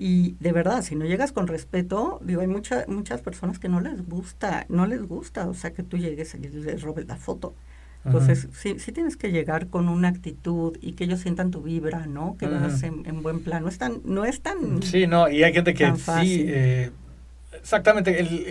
[0.01, 3.81] Y de verdad, si no llegas con respeto, digo, hay muchas muchas personas que no
[3.81, 7.55] les gusta, no les gusta, o sea, que tú llegues y les robes la foto.
[8.05, 12.07] Entonces, sí, sí tienes que llegar con una actitud y que ellos sientan tu vibra,
[12.07, 12.37] ¿no?
[12.39, 13.63] Que vas en, buen plan.
[13.63, 14.01] No es tan...
[14.05, 16.45] No es tan sí, no, y hay gente que sí...
[16.49, 16.91] Eh,
[17.53, 18.45] exactamente, el, eh,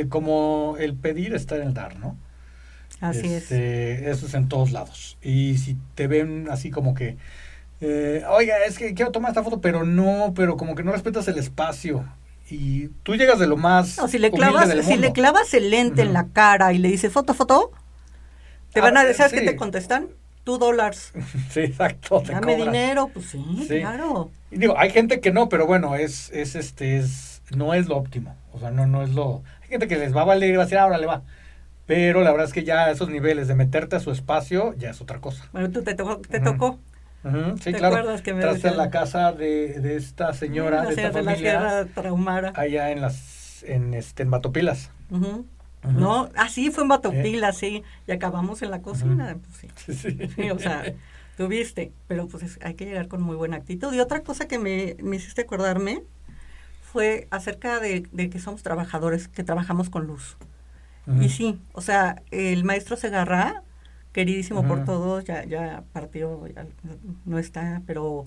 [0.00, 2.16] eh, como el pedir está en el dar, ¿no?
[3.00, 4.18] Así este, es.
[4.18, 5.18] Eso es en todos lados.
[5.22, 7.16] Y si te ven así como que...
[8.30, 11.36] Oiga, es que quiero tomar esta foto, pero no, pero como que no respetas el
[11.36, 12.04] espacio
[12.50, 13.98] y tú llegas de lo más.
[13.98, 17.12] No, si le clavas, si le clavas el lente en la cara y le dices
[17.12, 17.72] foto, foto,
[18.74, 20.08] te van a ah, decir, ¿sabes qué te contestan?
[20.42, 21.12] Two dólares.
[21.50, 22.22] Sí, exacto.
[22.26, 24.30] Dame dinero, pues sí, claro.
[24.50, 27.96] Y digo, hay gente que no, pero bueno, es, es este, es, no es lo
[27.96, 28.36] óptimo.
[28.52, 29.42] O sea, no, no es lo.
[29.62, 31.22] Hay gente que les va a valer y va a decir, ahora le va.
[31.86, 35.00] Pero la verdad es que ya esos niveles de meterte a su espacio ya es
[35.00, 35.48] otra cosa.
[35.52, 36.78] Bueno, tú te, tocó, te tocó.
[37.22, 37.96] sí, ¿Te claro.
[37.96, 42.52] Acuerdas que me en la casa de, de esta señora, de esta familia, la Traumara.
[42.56, 44.90] Allá en las, en este, en Matopilas.
[45.92, 46.28] ¿No?
[46.36, 49.36] Así fue en Batopila, sí, y acabamos en la cocina,
[49.86, 50.00] pues
[50.36, 50.50] sí.
[50.50, 50.84] o sea,
[51.36, 53.92] tuviste, pero pues hay que llegar con muy buena actitud.
[53.92, 56.02] Y otra cosa que me, me hiciste acordarme
[56.80, 60.36] fue acerca de, que somos trabajadores, que trabajamos con luz.
[61.20, 63.62] Y sí, o sea, el maestro Segarra,
[64.12, 66.66] queridísimo por todos, ya, ya partió, ya
[67.26, 68.26] no está, pero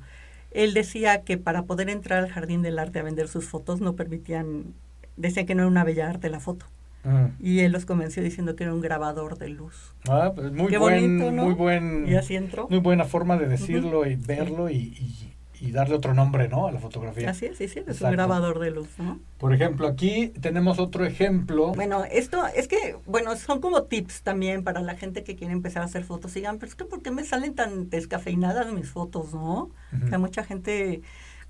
[0.51, 3.95] él decía que para poder entrar al Jardín del Arte a vender sus fotos no
[3.95, 4.75] permitían,
[5.15, 6.67] decía que no era una bella arte la foto
[7.39, 9.93] y él los convenció diciendo que era un grabador de luz.
[10.09, 12.67] Ah, pues muy buen, muy buen, y así entró.
[12.69, 14.97] muy buena forma de decirlo y verlo y,
[15.59, 16.67] y, darle otro nombre, ¿no?
[16.67, 17.29] A la fotografía.
[17.29, 19.19] Así es, sí, sí, es un grabador de luz, ¿no?
[19.37, 21.73] Por ejemplo, aquí tenemos otro ejemplo.
[21.73, 25.81] Bueno, esto es que, bueno, son como tips también para la gente que quiere empezar
[25.81, 26.33] a hacer fotos.
[26.33, 29.69] Digan, pero es que ¿por qué me salen tan descafeinadas mis fotos, no?
[30.09, 31.01] Que a mucha gente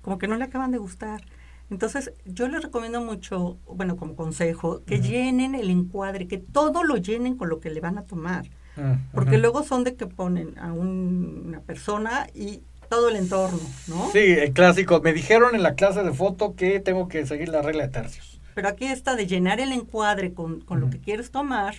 [0.02, 1.20] como que no le acaban de gustar.
[1.70, 6.96] Entonces, yo les recomiendo mucho, bueno, como consejo, que llenen el encuadre, que todo lo
[6.96, 8.46] llenen con lo que le van a tomar.
[8.76, 14.08] Mm, Porque luego son de que ponen a una persona y todo el entorno, ¿no?
[14.12, 15.00] Sí, el clásico.
[15.02, 18.40] Me dijeron en la clase de foto que tengo que seguir la regla de tercios.
[18.54, 21.74] Pero aquí está de llenar el encuadre con, con lo que quieres tomar,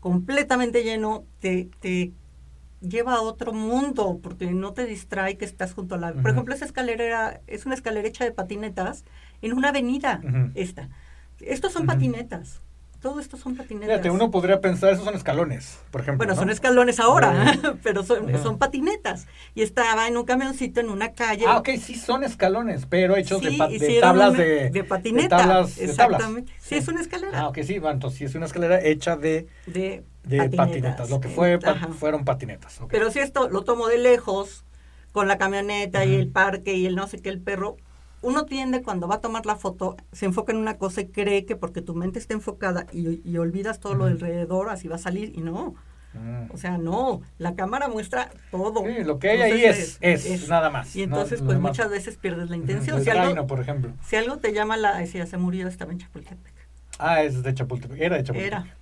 [0.00, 2.12] completamente lleno, te, te
[2.88, 6.12] lleva a otro mundo porque no te distrae que estás junto a la...
[6.12, 9.04] Por ejemplo, esa escalera es una escalera hecha de patinetas
[9.42, 10.20] en una avenida
[10.54, 10.88] esta.
[11.40, 12.60] Estos son patinetas.
[13.04, 13.90] Todo esto son patinetas.
[13.90, 16.24] Fíjate, uno podría pensar, esos son escalones, por ejemplo.
[16.24, 19.26] Bueno, son escalones ahora, pero son, son patinetas.
[19.54, 21.44] Y estaba en un camioncito en una calle.
[21.46, 23.58] Ah, ok, sí son escalones, pero hechos de,
[24.00, 25.78] tablas de, de patinetas.
[25.78, 26.50] exactamente.
[26.58, 27.40] Sí, es una escalera.
[27.42, 29.48] Ah, ok, sí, bueno, entonces sí es una escalera hecha de...
[29.66, 31.10] De de patinetas.
[31.10, 31.58] Lo que fue
[31.98, 32.80] fueron patinetas.
[32.88, 34.64] Pero si esto lo tomo de lejos,
[35.12, 37.76] con la camioneta y el parque y el no sé qué, el perro,
[38.24, 41.44] uno tiende cuando va a tomar la foto, se enfoca en una cosa y cree
[41.44, 45.32] que porque tu mente está enfocada y, olvidas todo lo alrededor, así va a salir
[45.36, 45.74] y no.
[46.14, 46.52] Mm.
[46.52, 48.84] O sea, no, la cámara muestra todo.
[48.86, 50.94] Sí, lo que hay ahí es, es, nada más.
[50.96, 53.02] Y entonces, pues muchas veces pierdes la intención.
[53.02, 53.92] si algo, por ejemplo.
[54.06, 55.04] Si algo te llama la...
[55.06, 56.54] Si ya se murió, estaba en Chapultepec.
[56.98, 58.00] Ah, es de Chapultepec.
[58.00, 58.46] Era de Chapultepec.
[58.46, 58.76] Era.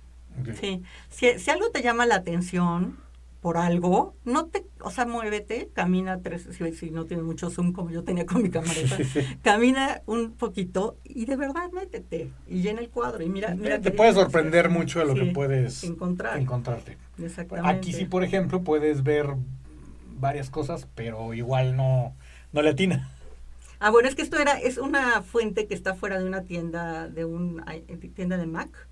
[0.59, 2.97] Sí, si, si, algo te llama la atención
[3.43, 6.47] por algo, no te, o sea, muévete, camina tres,
[6.79, 8.73] si, no tienes mucho zoom como yo tenía con mi cámara,
[9.43, 13.91] camina un poquito y de verdad métete y llena el cuadro y mira, mira te
[13.91, 16.39] puedes sorprender mucho de lo que puedes encontrar.
[16.39, 16.97] encontrarte.
[17.21, 17.69] Exactamente.
[17.69, 19.35] Aquí sí, por ejemplo, puedes ver
[20.21, 22.15] varias cosas, pero igual no,
[22.53, 23.11] no le atina.
[23.81, 27.09] Ah, bueno, es que esto era, es una fuente que está fuera de una tienda,
[27.09, 27.65] de una
[28.15, 28.87] tienda de Mac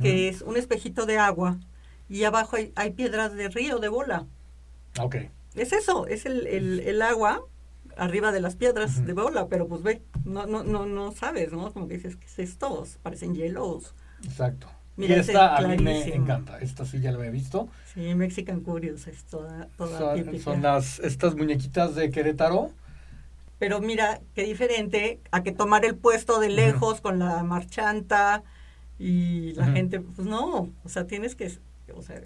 [0.00, 1.58] que es un espejito de agua
[2.10, 4.26] y abajo hay, piedras de río, de bola.
[5.00, 5.16] Ok.
[5.54, 7.44] Es eso, es el, el, agua
[7.96, 11.72] arriba de las piedras de bola, pero pues ve, no, no, no, no sabes, ¿no?
[11.72, 12.84] Como que dices, ¿qué es esto?
[13.02, 13.94] Parecen hielos.
[14.24, 14.68] Exacto.
[14.96, 17.68] y esta a mí me encanta, esta sí ya lo he visto.
[17.94, 22.72] Sí, Mexican Curious es toda, toda son, Son las, estas muñequitas de Querétaro.
[23.60, 28.42] Pero mira, qué diferente a que tomar el puesto de lejos con la marchanta,
[28.98, 31.50] Y la gente, pues no, o sea, tienes que,
[31.94, 32.20] o sea...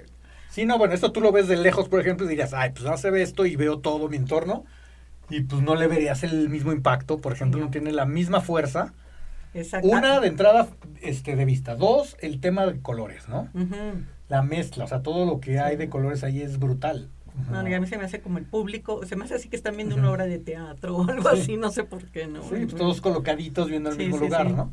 [0.51, 2.85] Sí, no, bueno, esto tú lo ves de lejos, por ejemplo, y dirías, ay, pues
[2.85, 4.65] no se ve esto y veo todo mi entorno,
[5.29, 8.93] y pues no le verías el mismo impacto, por ejemplo, no tiene la misma fuerza.
[9.83, 10.69] Una de entrada
[11.01, 11.75] este, de vista.
[11.75, 13.49] Dos, el tema de colores, ¿no?
[14.29, 17.09] La mezcla, o sea, todo lo que hay de colores ahí es brutal.
[17.51, 19.77] No, a mí se me hace como el público, se me hace así que están
[19.77, 22.43] viendo una obra de teatro o algo así, no sé por qué, ¿no?
[22.43, 24.71] Sí, pues todos colocaditos viendo el mismo lugar, ¿no?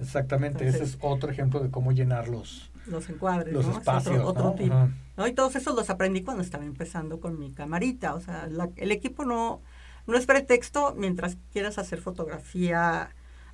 [0.00, 4.24] Exactamente, ese es otro ejemplo de cómo llenar los, los encuadres, los espacios.
[4.24, 4.74] otro, tipo.
[5.16, 5.26] ¿no?
[5.28, 9.24] Y todos esos los aprendí cuando estaba empezando con mi camarita, o sea, el equipo
[9.24, 9.62] no,
[10.08, 13.10] no es pretexto mientras quieras hacer fotografía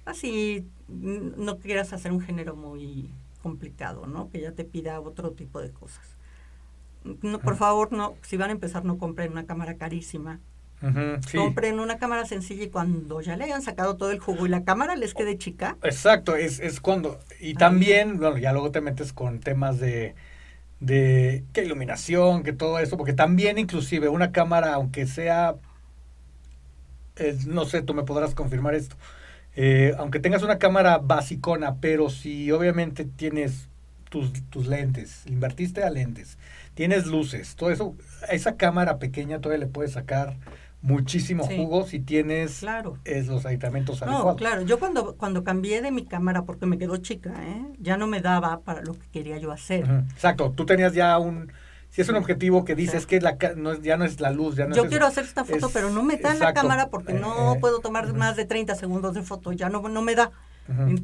[0.06, 3.10] así, no quieras hacer un género muy
[3.42, 4.30] complicado, ¿no?
[4.30, 6.16] Que ya te pida otro tipo de cosas
[7.04, 10.40] no, por favor, no, si van a empezar, no compren una cámara carísima.
[11.34, 14.64] Compren una cámara sencilla y cuando ya le hayan sacado todo el jugo y la
[14.64, 15.76] cámara les quede chica.
[15.82, 17.20] Exacto, es, es cuando.
[17.38, 20.14] Y también, bueno, ya luego te metes con temas de,
[20.80, 25.56] de qué iluminación, que todo eso, porque también, inclusive, una cámara, aunque sea.
[27.46, 28.96] no sé, tú me podrás confirmar esto.
[29.56, 33.68] Eh, aunque tengas una cámara basicona, pero si obviamente tienes
[34.08, 36.38] tus, tus lentes, invertiste a lentes
[36.80, 37.94] tienes luces, todo eso,
[38.30, 40.38] esa cámara pequeña todavía le puedes sacar
[40.80, 42.96] muchísimo jugo si tienes claro.
[43.04, 46.96] es, los aditamentos no, claro, yo cuando, cuando cambié de mi cámara, porque me quedó
[46.96, 47.66] chica, ¿eh?
[47.78, 49.84] ya no me daba para lo que quería yo hacer.
[50.14, 51.52] Exacto, tú tenías ya un...
[51.90, 54.66] Si es un objetivo que dices que la, no, ya no es la luz, ya
[54.66, 57.58] no Yo quiero hacer esta foto, pero no me da la cámara porque no eh,
[57.60, 60.30] puedo tomar más de 30 segundos de foto, ya no, no me da.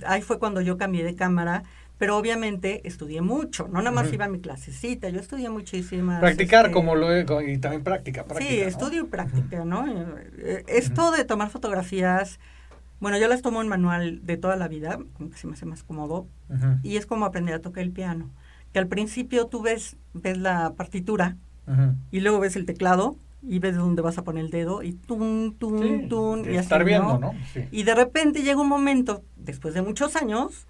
[0.07, 1.65] Ahí fue cuando yo cambié de cámara
[1.99, 6.21] pero obviamente estudié mucho, no nada más iba a mi clasecita, yo estudié muchísimas.
[6.21, 8.51] Practicar este, como lo y también práctica, práctica.
[8.51, 9.87] Sí, estudio y práctica, ¿no?
[10.39, 12.39] Eh, esto de tomar fotografías,
[13.01, 15.65] bueno, yo las tomo en manual de toda la vida, como que se me hace
[15.65, 16.27] más cómodo,
[16.83, 18.31] y es como aprender a tocar el piano,
[18.73, 21.37] que al principio tú ves, ves la partitura
[22.11, 25.57] y luego ves el teclado y ves dónde vas a poner el dedo y tun,
[25.59, 26.45] tun, tun.
[26.45, 27.33] Y estar viendo, ¿no?
[27.71, 30.67] Y de repente llega un momento, después de muchos años,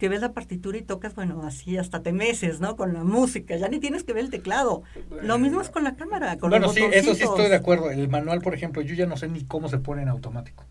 [0.00, 2.74] que ves la partitura y tocas, bueno, así hasta te meses, ¿no?
[2.74, 4.82] Con la música, ya ni tienes que ver el teclado.
[5.22, 7.90] Lo mismo es con la cámara, con Bueno, sí, eso sí estoy de acuerdo.
[7.90, 10.64] El manual, por ejemplo, yo ya no sé ni cómo se pone en automático.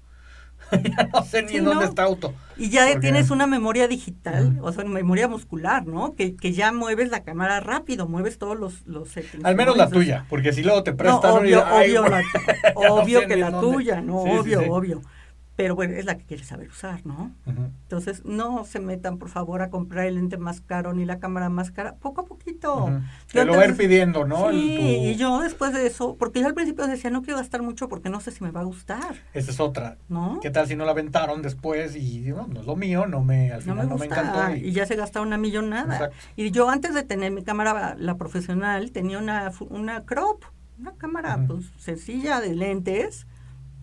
[0.71, 2.33] ya no sé ni en dónde está auto.
[2.57, 6.15] Y ya tienes una memoria digital, o sea, memoria muscular, ¿no?
[6.15, 9.09] Que, que ya mueves la cámara rápido, mueves todos los, los
[9.43, 11.33] Al menos la tuya, porque si luego te prestan...
[11.33, 12.03] obvio, obvio,
[12.75, 15.01] obvio que la tuya, no, obvio, obvio
[15.59, 17.35] pero bueno, es la que quiere saber usar, ¿no?
[17.45, 21.49] Entonces, no se metan, por favor, a comprar el lente más caro ni la cámara
[21.49, 22.89] más cara, poco a poquito.
[23.29, 24.51] Te lo va a ir pidiendo, ¿no?
[24.51, 27.89] Sí, y yo después de eso, porque yo al principio decía, no quiero gastar mucho
[27.89, 29.15] porque no sé si me va a gustar.
[29.33, 29.97] Esa es otra.
[30.07, 30.39] ¿No?
[30.41, 33.51] ¿Qué tal si no la aventaron después y no, no es lo mío, no me,
[33.51, 34.55] al final no me, encantó?
[34.55, 34.71] Y...
[34.71, 36.11] ya se gasta una millonada.
[36.37, 40.45] Y yo antes de tener mi cámara, la profesional, tenía una, una crop,
[40.79, 43.27] una cámara pues, sencilla de lentes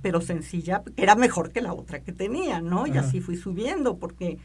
[0.02, 2.86] pero sencilla, era mejor que la otra que tenía, ¿no?
[2.86, 4.38] Y así fui subiendo, porque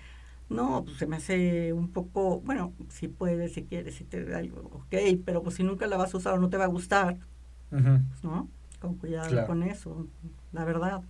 [0.49, 4.39] no, pues se me hace un poco, bueno, si puedes, si quieres, si te da
[4.39, 6.67] algo, ok, pero pues si nunca la vas a usar o no te va a
[6.67, 7.17] gustar,
[7.69, 7.83] pues,
[8.23, 8.49] ¿no?
[8.79, 10.07] Con cuidado con eso,
[10.51, 11.01] la verdad.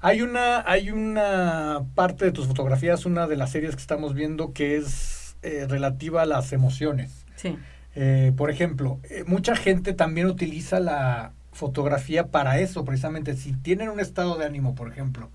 [0.00, 4.52] Hay una, hay una parte de tus fotografías, una de las series que estamos viendo
[4.52, 7.24] que es eh, relativa a las emociones.
[7.36, 7.58] Sí.
[7.94, 13.36] Eh, por ejemplo, eh, mucha gente también utiliza la, fotografía para eso, precisamente.
[13.36, 15.30] Si tienen un estado de ánimo, por ejemplo,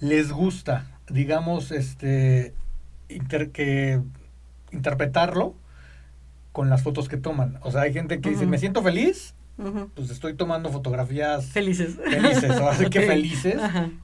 [0.00, 2.54] les gusta, digamos, este,
[3.52, 4.00] que
[4.70, 5.54] interpretarlo
[6.52, 7.58] con las fotos que toman.
[7.62, 9.34] O sea, hay gente que dice, me siento feliz,
[9.94, 11.96] pues estoy tomando fotografías felices.
[11.96, 13.60] Felices, o así que felices,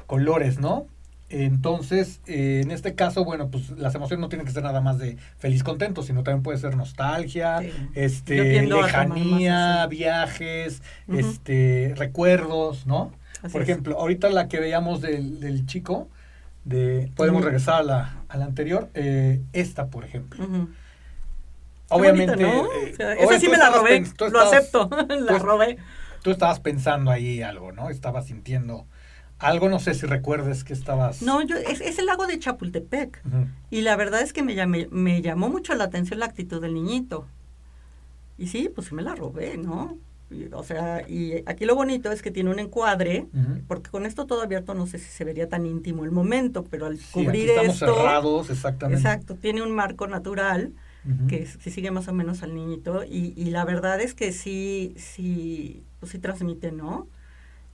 [0.07, 0.87] colores, ¿no?
[1.31, 4.99] Entonces, eh, en este caso, bueno, pues las emociones no tienen que ser nada más
[4.99, 7.61] de feliz, contento, sino también puede ser nostalgia,
[7.95, 13.13] este, lejanía, viajes, este, recuerdos, ¿no?
[13.53, 16.09] por ejemplo, ahorita la que veíamos del, del chico,
[16.65, 20.47] de, podemos regresar a la, a la anterior, eh, esta, por ejemplo.
[21.89, 22.65] Obviamente, ¿no?
[22.73, 25.77] Eh, esa sí me la robé, lo acepto, la robé.
[26.23, 27.90] Tú estabas pensando ahí algo, ¿no?
[27.90, 28.87] Estabas sintiendo
[29.45, 31.23] algo no sé si recuerdes que estabas...
[31.23, 33.23] No, yo es, es el lago de Chapultepec.
[33.71, 37.27] Y la verdad es que me, me llamó mucho la atención la actitud del niñito.
[38.38, 39.99] Y sí, pues sí me la robé, ¿no?
[40.53, 43.27] o sea, y aquí lo bonito es que tiene un encuadre,
[43.69, 46.87] porque con esto todo abierto no sé si se vería tan íntimo el momento, pero
[46.87, 49.01] al cubrir estamos cerrados, exactamente.
[49.01, 50.73] Exacto, tiene un marco natural
[51.29, 55.85] que, sigue más o menos al niñito y, y la verdad es que sí, sí,
[56.01, 57.07] pues sí transmite, ¿no?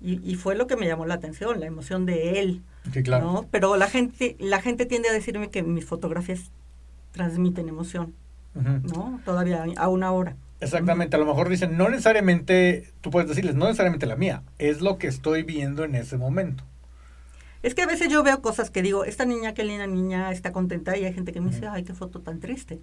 [0.02, 2.62] Y, y, fue lo que me llamó la atención, la emoción de él.
[2.92, 3.32] Sí, claro.
[3.32, 3.46] ¿no?
[3.50, 6.50] Pero la gente, la gente tiende a decirme que mis fotografías
[7.12, 8.14] transmiten emoción.
[8.54, 9.20] ¿no?
[9.24, 10.36] Todavía a una hora.
[10.60, 14.82] Exactamente, a lo mejor dicen, no necesariamente, tú puedes decirles, no necesariamente la mía, es
[14.82, 16.64] lo que estoy viendo en ese momento.
[17.62, 20.52] Es que a veces yo veo cosas que digo, esta niña, qué linda niña, está
[20.52, 22.80] contenta, y hay gente que me dice, ay, qué foto tan triste.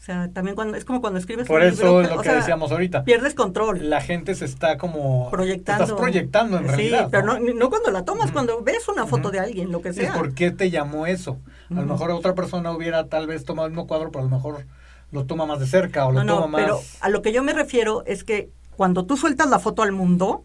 [0.00, 2.22] O sea, también cuando, es como cuando escribes Por un eso libro, es lo o
[2.22, 3.04] que sea, decíamos ahorita.
[3.04, 3.90] Pierdes control.
[3.90, 5.28] La gente se está como...
[5.30, 5.84] proyectando.
[5.84, 7.08] Estás proyectando en sí, realidad.
[7.10, 10.00] pero no, no cuando la tomas, cuando ves una foto de alguien, lo que Sí,
[10.00, 10.14] sea.
[10.14, 11.38] ¿Por qué te llamó eso?
[11.68, 14.34] A lo mejor otra persona hubiera tal vez tomado el mismo cuadro, pero a lo
[14.34, 14.64] mejor
[15.12, 16.62] lo toma más de cerca o lo no, toma no, más...
[16.62, 19.92] pero a lo que yo me refiero es que cuando tú sueltas la foto al
[19.92, 20.44] mundo,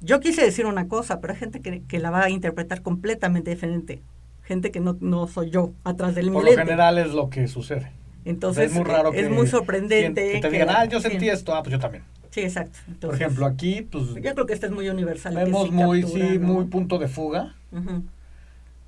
[0.00, 3.50] yo quise decir una cosa, pero hay gente que, que la va a interpretar completamente
[3.50, 4.00] diferente.
[4.44, 6.62] Gente que no, no soy yo, atrás del Por lo lente.
[6.62, 7.90] general es lo que sucede.
[8.24, 10.32] Entonces, es muy raro es que, muy sorprendente.
[10.32, 11.08] Que te que- digan, ah, yo sí.
[11.10, 12.04] sentí esto, ah, pues yo también.
[12.30, 12.78] Sí, exacto.
[13.00, 15.34] Por ejemplo, aquí, pues, yo creo que este es muy universal.
[15.36, 16.46] vemos sí muy, captura, sí, ¿no?
[16.48, 17.54] muy punto de fuga,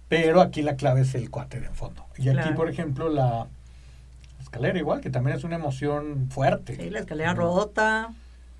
[0.08, 2.04] pero aquí la clave es el cuate de fondo.
[2.16, 2.54] Y aquí, Claro.
[2.56, 3.46] por ejemplo, la
[4.40, 6.76] escalera igual, que también es una emoción fuerte.
[6.76, 7.40] Sí, la escalera ¿no?
[7.42, 8.12] rota,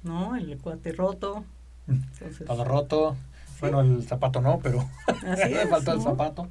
[0.03, 0.37] ¿no?
[0.37, 1.45] El cuate roto.
[1.89, 3.16] Entonces, Todo roto.
[3.61, 4.87] Bueno, el zapato no, pero
[5.24, 6.05] le es, faltó el ¿no?
[6.05, 6.49] zapato.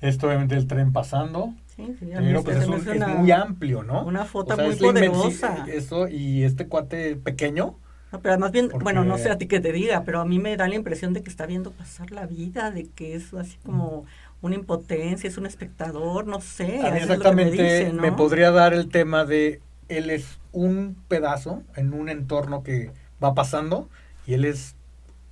[0.00, 1.52] Esto obviamente el tren pasando.
[1.86, 4.04] Sí, sí, Pero pues es, una- muy amplio, ¿no?
[4.04, 5.66] una foto muy poderosa.
[5.68, 7.76] Eso, y este cuate pequeño,
[8.12, 10.26] No, pero más bien, Porque- bueno, no sé a ti que te diga, pero a
[10.26, 13.32] mí me da la impresión de que está viendo pasar la vida, de que es
[13.32, 14.04] así como
[14.42, 16.80] una impotencia, es un espectador, no sé.
[16.80, 18.02] a mí me exactamente dice, ¿no?
[18.02, 22.90] me podría dar el tema de él es un pedazo en un entorno que
[23.22, 23.88] va pasando
[24.26, 24.76] y él es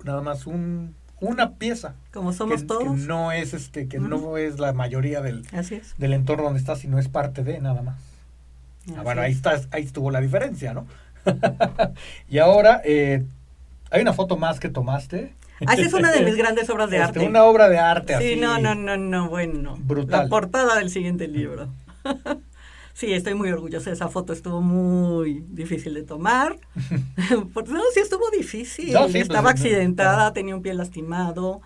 [0.03, 2.97] nada más un una pieza Como que, somos que todos.
[2.99, 5.95] no es este que no es la mayoría del, Así es.
[5.97, 7.97] del entorno donde está sino es parte de nada más
[8.89, 9.37] Ah, así bueno ahí es.
[9.37, 10.85] está ahí estuvo la diferencia no
[12.29, 13.23] y ahora eh,
[13.91, 15.33] hay una foto más que tomaste
[15.67, 17.27] Ah, esa es una de mis grandes obras de Este, arte.
[17.27, 19.77] una obra de arte Sí, así no, no, no, no, bueno.
[19.79, 20.23] Brutal.
[20.23, 21.67] La portada del siguiente libro.
[22.93, 23.91] sí, estoy muy orgullosa.
[23.91, 26.59] Esa foto estuvo muy difícil de tomar.
[27.67, 28.93] No, sí estuvo difícil.
[28.93, 31.61] No, sí, pues, Estaba no, accidentada, tenía un pie lastimado.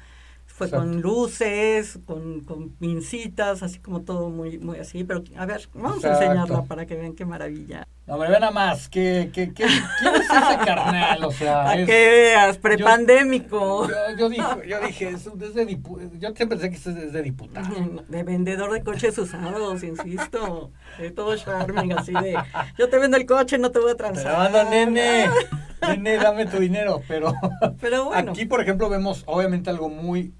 [0.45, 0.91] Fue Exacto.
[0.91, 5.03] con luces, con, con pincitas, así como todo muy, muy así.
[5.03, 6.07] Pero, a ver, vamos Exacto.
[6.07, 7.87] a enseñarla para que vean qué maravilla.
[8.07, 8.87] No, me ve nada más.
[8.87, 11.23] ¿Qué, qué, qué, ¿Quién es ese carnal?
[11.25, 13.87] O sea, Para es- que veas, prepandémico.
[13.89, 15.79] Yo, yo dije, yo dije, es, es de
[16.19, 17.67] yo siempre pensé que es de diputado.
[18.07, 20.71] De vendedor de coches usados, insisto.
[20.99, 22.37] De todo charming, así de.
[22.77, 24.31] Yo te vendo el coche, no te voy a transar.
[24.33, 25.25] la mando, nene.
[25.87, 27.01] Nene, dame tu dinero.
[27.07, 27.33] Pero
[27.81, 28.31] Pero bueno.
[28.31, 30.33] aquí, por ejemplo, vemos obviamente algo muy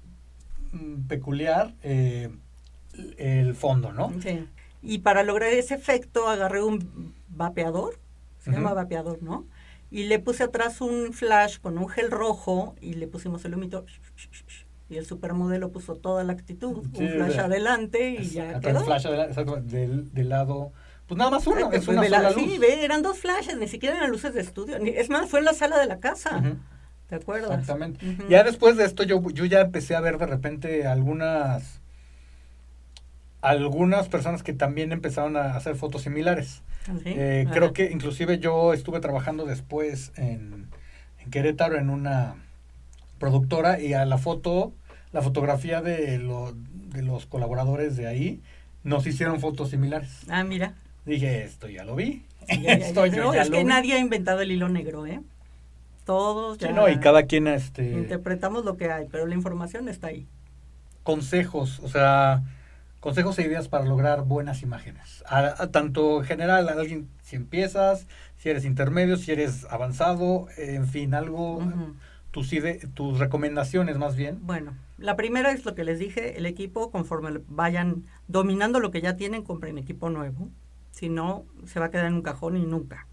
[0.72, 1.74] mm, peculiar.
[1.82, 2.30] eh,
[3.18, 4.10] el fondo, ¿no?
[4.22, 4.48] Sí.
[4.82, 7.98] Y para lograr ese efecto agarré un vapeador,
[8.38, 9.46] se llama vapeador, ¿no?
[9.90, 13.84] Y le puse atrás un flash con un gel rojo y le pusimos el humito.
[14.88, 18.80] Y el supermodelo puso toda la actitud, Sí, un flash de- adelante y ya quedó.
[18.80, 20.72] el flash adela- exacto, del, del lado.
[21.08, 23.56] Pues nada más uno, Ay, es una de la- sola Sí, ve, eran dos flashes,
[23.58, 24.78] ni siquiera eran luces de estudio.
[24.78, 26.42] ni- Es más, fue en la sala de la casa.
[27.08, 27.50] ¿Te acuerdas?
[27.60, 28.04] Exactamente.
[28.28, 31.80] Ya después de esto yo, yo ya empecé a ver de repente algunas
[33.50, 36.62] algunas personas que también empezaron a hacer fotos similares.
[36.86, 37.12] ¿Sí?
[37.16, 40.68] Eh, creo que inclusive yo estuve trabajando después en,
[41.22, 42.36] en Querétaro en una
[43.18, 44.72] productora y a la foto,
[45.12, 48.40] la fotografía de, lo- de los colaboradores de ahí
[48.84, 50.20] nos hicieron fotos similares.
[50.28, 50.74] Ah, mira.
[51.04, 52.24] Dije, esto ya lo vi.
[52.48, 52.86] Sí, ya, ya, ya.
[52.86, 53.68] Esto yo No, ya es lo que vi.
[53.68, 55.20] nadie ha inventado el hilo negro, ¿eh?
[56.04, 59.88] Todos ya Sí, no, y cada quien este interpretamos lo que hay, pero la información
[59.88, 60.26] está ahí.
[61.02, 62.42] consejos, o sea,
[63.06, 65.22] consejos e ideas para lograr buenas imágenes.
[65.28, 70.48] A, a tanto en general, a alguien, si empiezas, si eres intermedio, si eres avanzado,
[70.56, 71.62] en fin, algo,
[72.32, 74.40] tus, ide- tus recomendaciones más bien.
[74.42, 79.00] Bueno, la primera es lo que les dije, el equipo, conforme vayan dominando lo que
[79.00, 80.48] ya tienen, compren equipo nuevo.
[80.90, 83.06] Si no, se va a quedar en un cajón y nunca.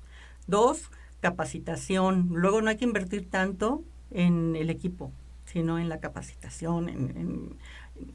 [0.48, 0.90] Dos,
[1.20, 2.30] capacitación.
[2.32, 5.12] Luego no hay que invertir tanto en el equipo,
[5.46, 6.90] sino en la capacitación.
[6.90, 7.58] En, en-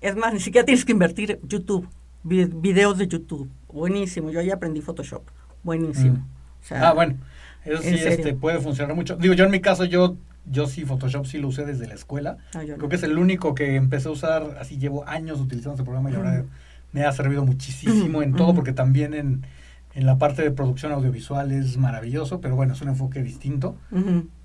[0.01, 1.89] es más, ni siquiera tienes que invertir YouTube,
[2.23, 3.49] vi- videos de YouTube.
[3.73, 5.23] Buenísimo, yo ahí aprendí Photoshop.
[5.63, 6.15] Buenísimo.
[6.15, 6.27] Mm.
[6.63, 7.17] O sea, Ah, bueno,
[7.65, 9.17] eso sí este, puede funcionar mucho.
[9.17, 10.17] Digo, yo en mi caso, yo,
[10.51, 12.39] yo sí Photoshop sí lo usé desde la escuela.
[12.55, 12.61] no.
[12.77, 16.11] Creo que es el único que empecé a usar, así llevo años utilizando ese programa
[16.11, 16.49] y ahora Ujú.
[16.93, 19.47] me ha servido muchísimo en todo, porque también en,
[19.95, 23.77] en la parte de producción audiovisual es maravilloso, pero bueno, es un enfoque distinto.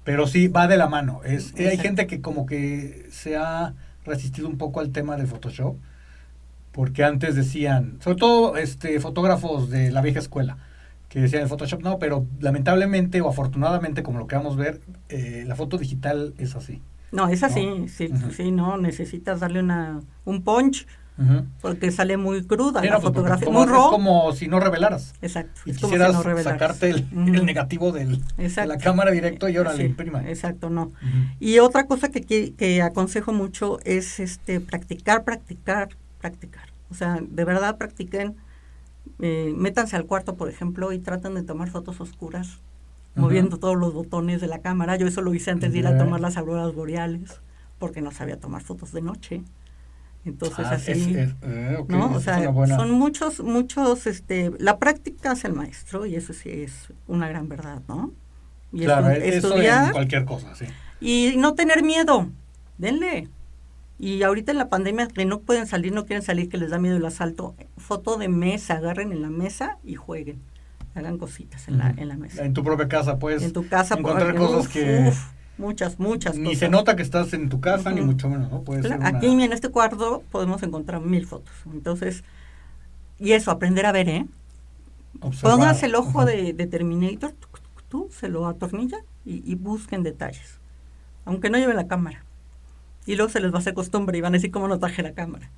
[0.04, 1.22] Pero sí, va de la mano.
[1.24, 3.74] Es, eh, hay gente que como que se ha
[4.06, 5.76] resistido un poco al tema de Photoshop,
[6.72, 10.58] porque antes decían, sobre todo este fotógrafos de la vieja escuela,
[11.10, 14.82] que decían el Photoshop no, pero lamentablemente o afortunadamente, como lo que vamos a ver,
[15.10, 16.82] eh, la foto digital es así.
[17.12, 20.88] No, es así, sí, sí, no, necesitas darle una, un punch
[21.62, 23.86] porque sale muy cruda la pues, fotografía, muy raw.
[23.86, 25.14] Es como si no revelaras.
[25.22, 25.62] Exacto.
[25.66, 30.28] Y quisieras sacarte el, negativo del, de la cámara directo y ahora le imprima.
[30.28, 30.92] Exacto, no.
[31.40, 32.22] Y otra cosa que,
[32.54, 35.90] que, aconsejo mucho es este practicar, practicar,
[36.20, 36.70] practicar.
[36.90, 38.36] O sea, de verdad practiquen.
[39.20, 42.60] Eh, métanse al cuarto, por ejemplo, y traten de tomar fotos oscuras,
[43.16, 44.96] moviendo todos los botones de la cámara.
[44.96, 47.42] Yo eso lo hice antes de ir a tomar las auroras boreales,
[47.78, 49.44] porque no sabía tomar fotos de noche.
[50.26, 52.14] Entonces ah, así, eh, ¿no?
[52.14, 56.94] O sea, son muchos, muchos, este, la práctica es el maestro y eso sí es
[57.08, 58.14] una gran verdad, ¿no?
[58.72, 60.66] Y claro, eso en cualquier cosa, sí.
[61.02, 62.30] Y no tener miedo,
[62.78, 63.28] denle.
[64.00, 66.80] Y ahorita en la pandemia que no pueden salir, no quieren salir, que les da
[66.80, 70.42] miedo el asalto, foto de mesa, agarren en la mesa y jueguen,
[70.96, 72.46] hagan cositas en, la, en la mesa.
[72.46, 73.44] En tu propia casa, pues.
[73.44, 75.12] En tu casa, encontrar cosas que...
[75.64, 78.64] Muchas, muchas Ni se nota que estás en tu casa, ni mucho menos, ¿no?
[78.64, 81.54] Puede ser Aquí en este cuarto podemos encontrar mil fotos.
[81.72, 82.26] Entonces,
[83.18, 84.26] y eso, aprender a ver, ¿eh?
[85.42, 87.34] Pónganse el ojo de, Terminator,
[87.88, 90.60] tú, se lo atornilla y, busquen detalles.
[91.24, 92.26] Aunque no lleven la cámara.
[93.06, 95.02] Y luego se les va a hacer costumbre y van a decir cómo no traje
[95.02, 95.50] la cámara.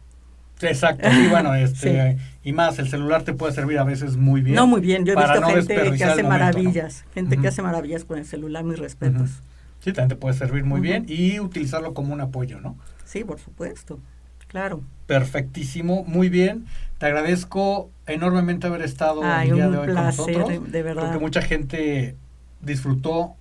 [0.61, 4.55] Exacto, y bueno, este, y más, el celular te puede servir a veces muy bien.
[4.55, 8.19] No, muy bien, yo he visto gente que hace maravillas, gente que hace maravillas con
[8.19, 9.41] el celular, mis respetos.
[9.86, 12.75] Sí, también te puede servir muy bien y utilizarlo como un apoyo, ¿no?
[13.03, 13.99] Sí, por supuesto,
[14.47, 14.81] claro.
[15.05, 16.65] Perfectísimo, muy bien.
[16.97, 20.71] Te agradezco enormemente haber estado el día de hoy con nosotros.
[20.71, 21.03] De, verdad.
[21.03, 22.15] Porque mucha gente
[22.61, 23.36] disfrutó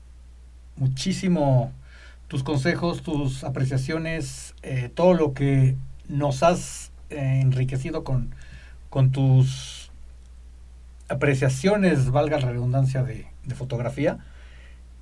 [0.77, 1.73] muchísimo
[2.29, 5.77] tus consejos, tus apreciaciones, eh, todo lo que
[6.11, 8.35] nos has eh, enriquecido con,
[8.91, 9.91] con tus
[11.09, 14.19] apreciaciones, valga la redundancia, de, de fotografía.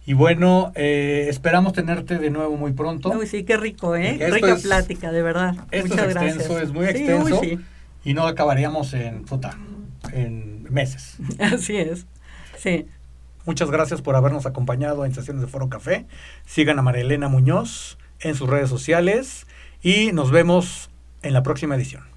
[0.05, 3.11] Y bueno, eh, esperamos tenerte de nuevo muy pronto.
[3.11, 4.19] Uy, sí, qué rico, ¿eh?
[4.31, 5.55] Rica plática, de verdad.
[5.71, 7.41] Esto es extenso, es muy extenso.
[8.05, 9.57] Y no acabaríamos en, puta,
[10.13, 11.19] en meses.
[11.39, 12.07] Así es,
[12.59, 12.87] sí.
[13.45, 16.07] Muchas gracias por habernos acompañado en sesiones de Foro Café.
[16.47, 19.47] Sigan a María Elena Muñoz en sus redes sociales
[19.83, 20.91] y nos vemos
[21.23, 22.12] en la próxima edición.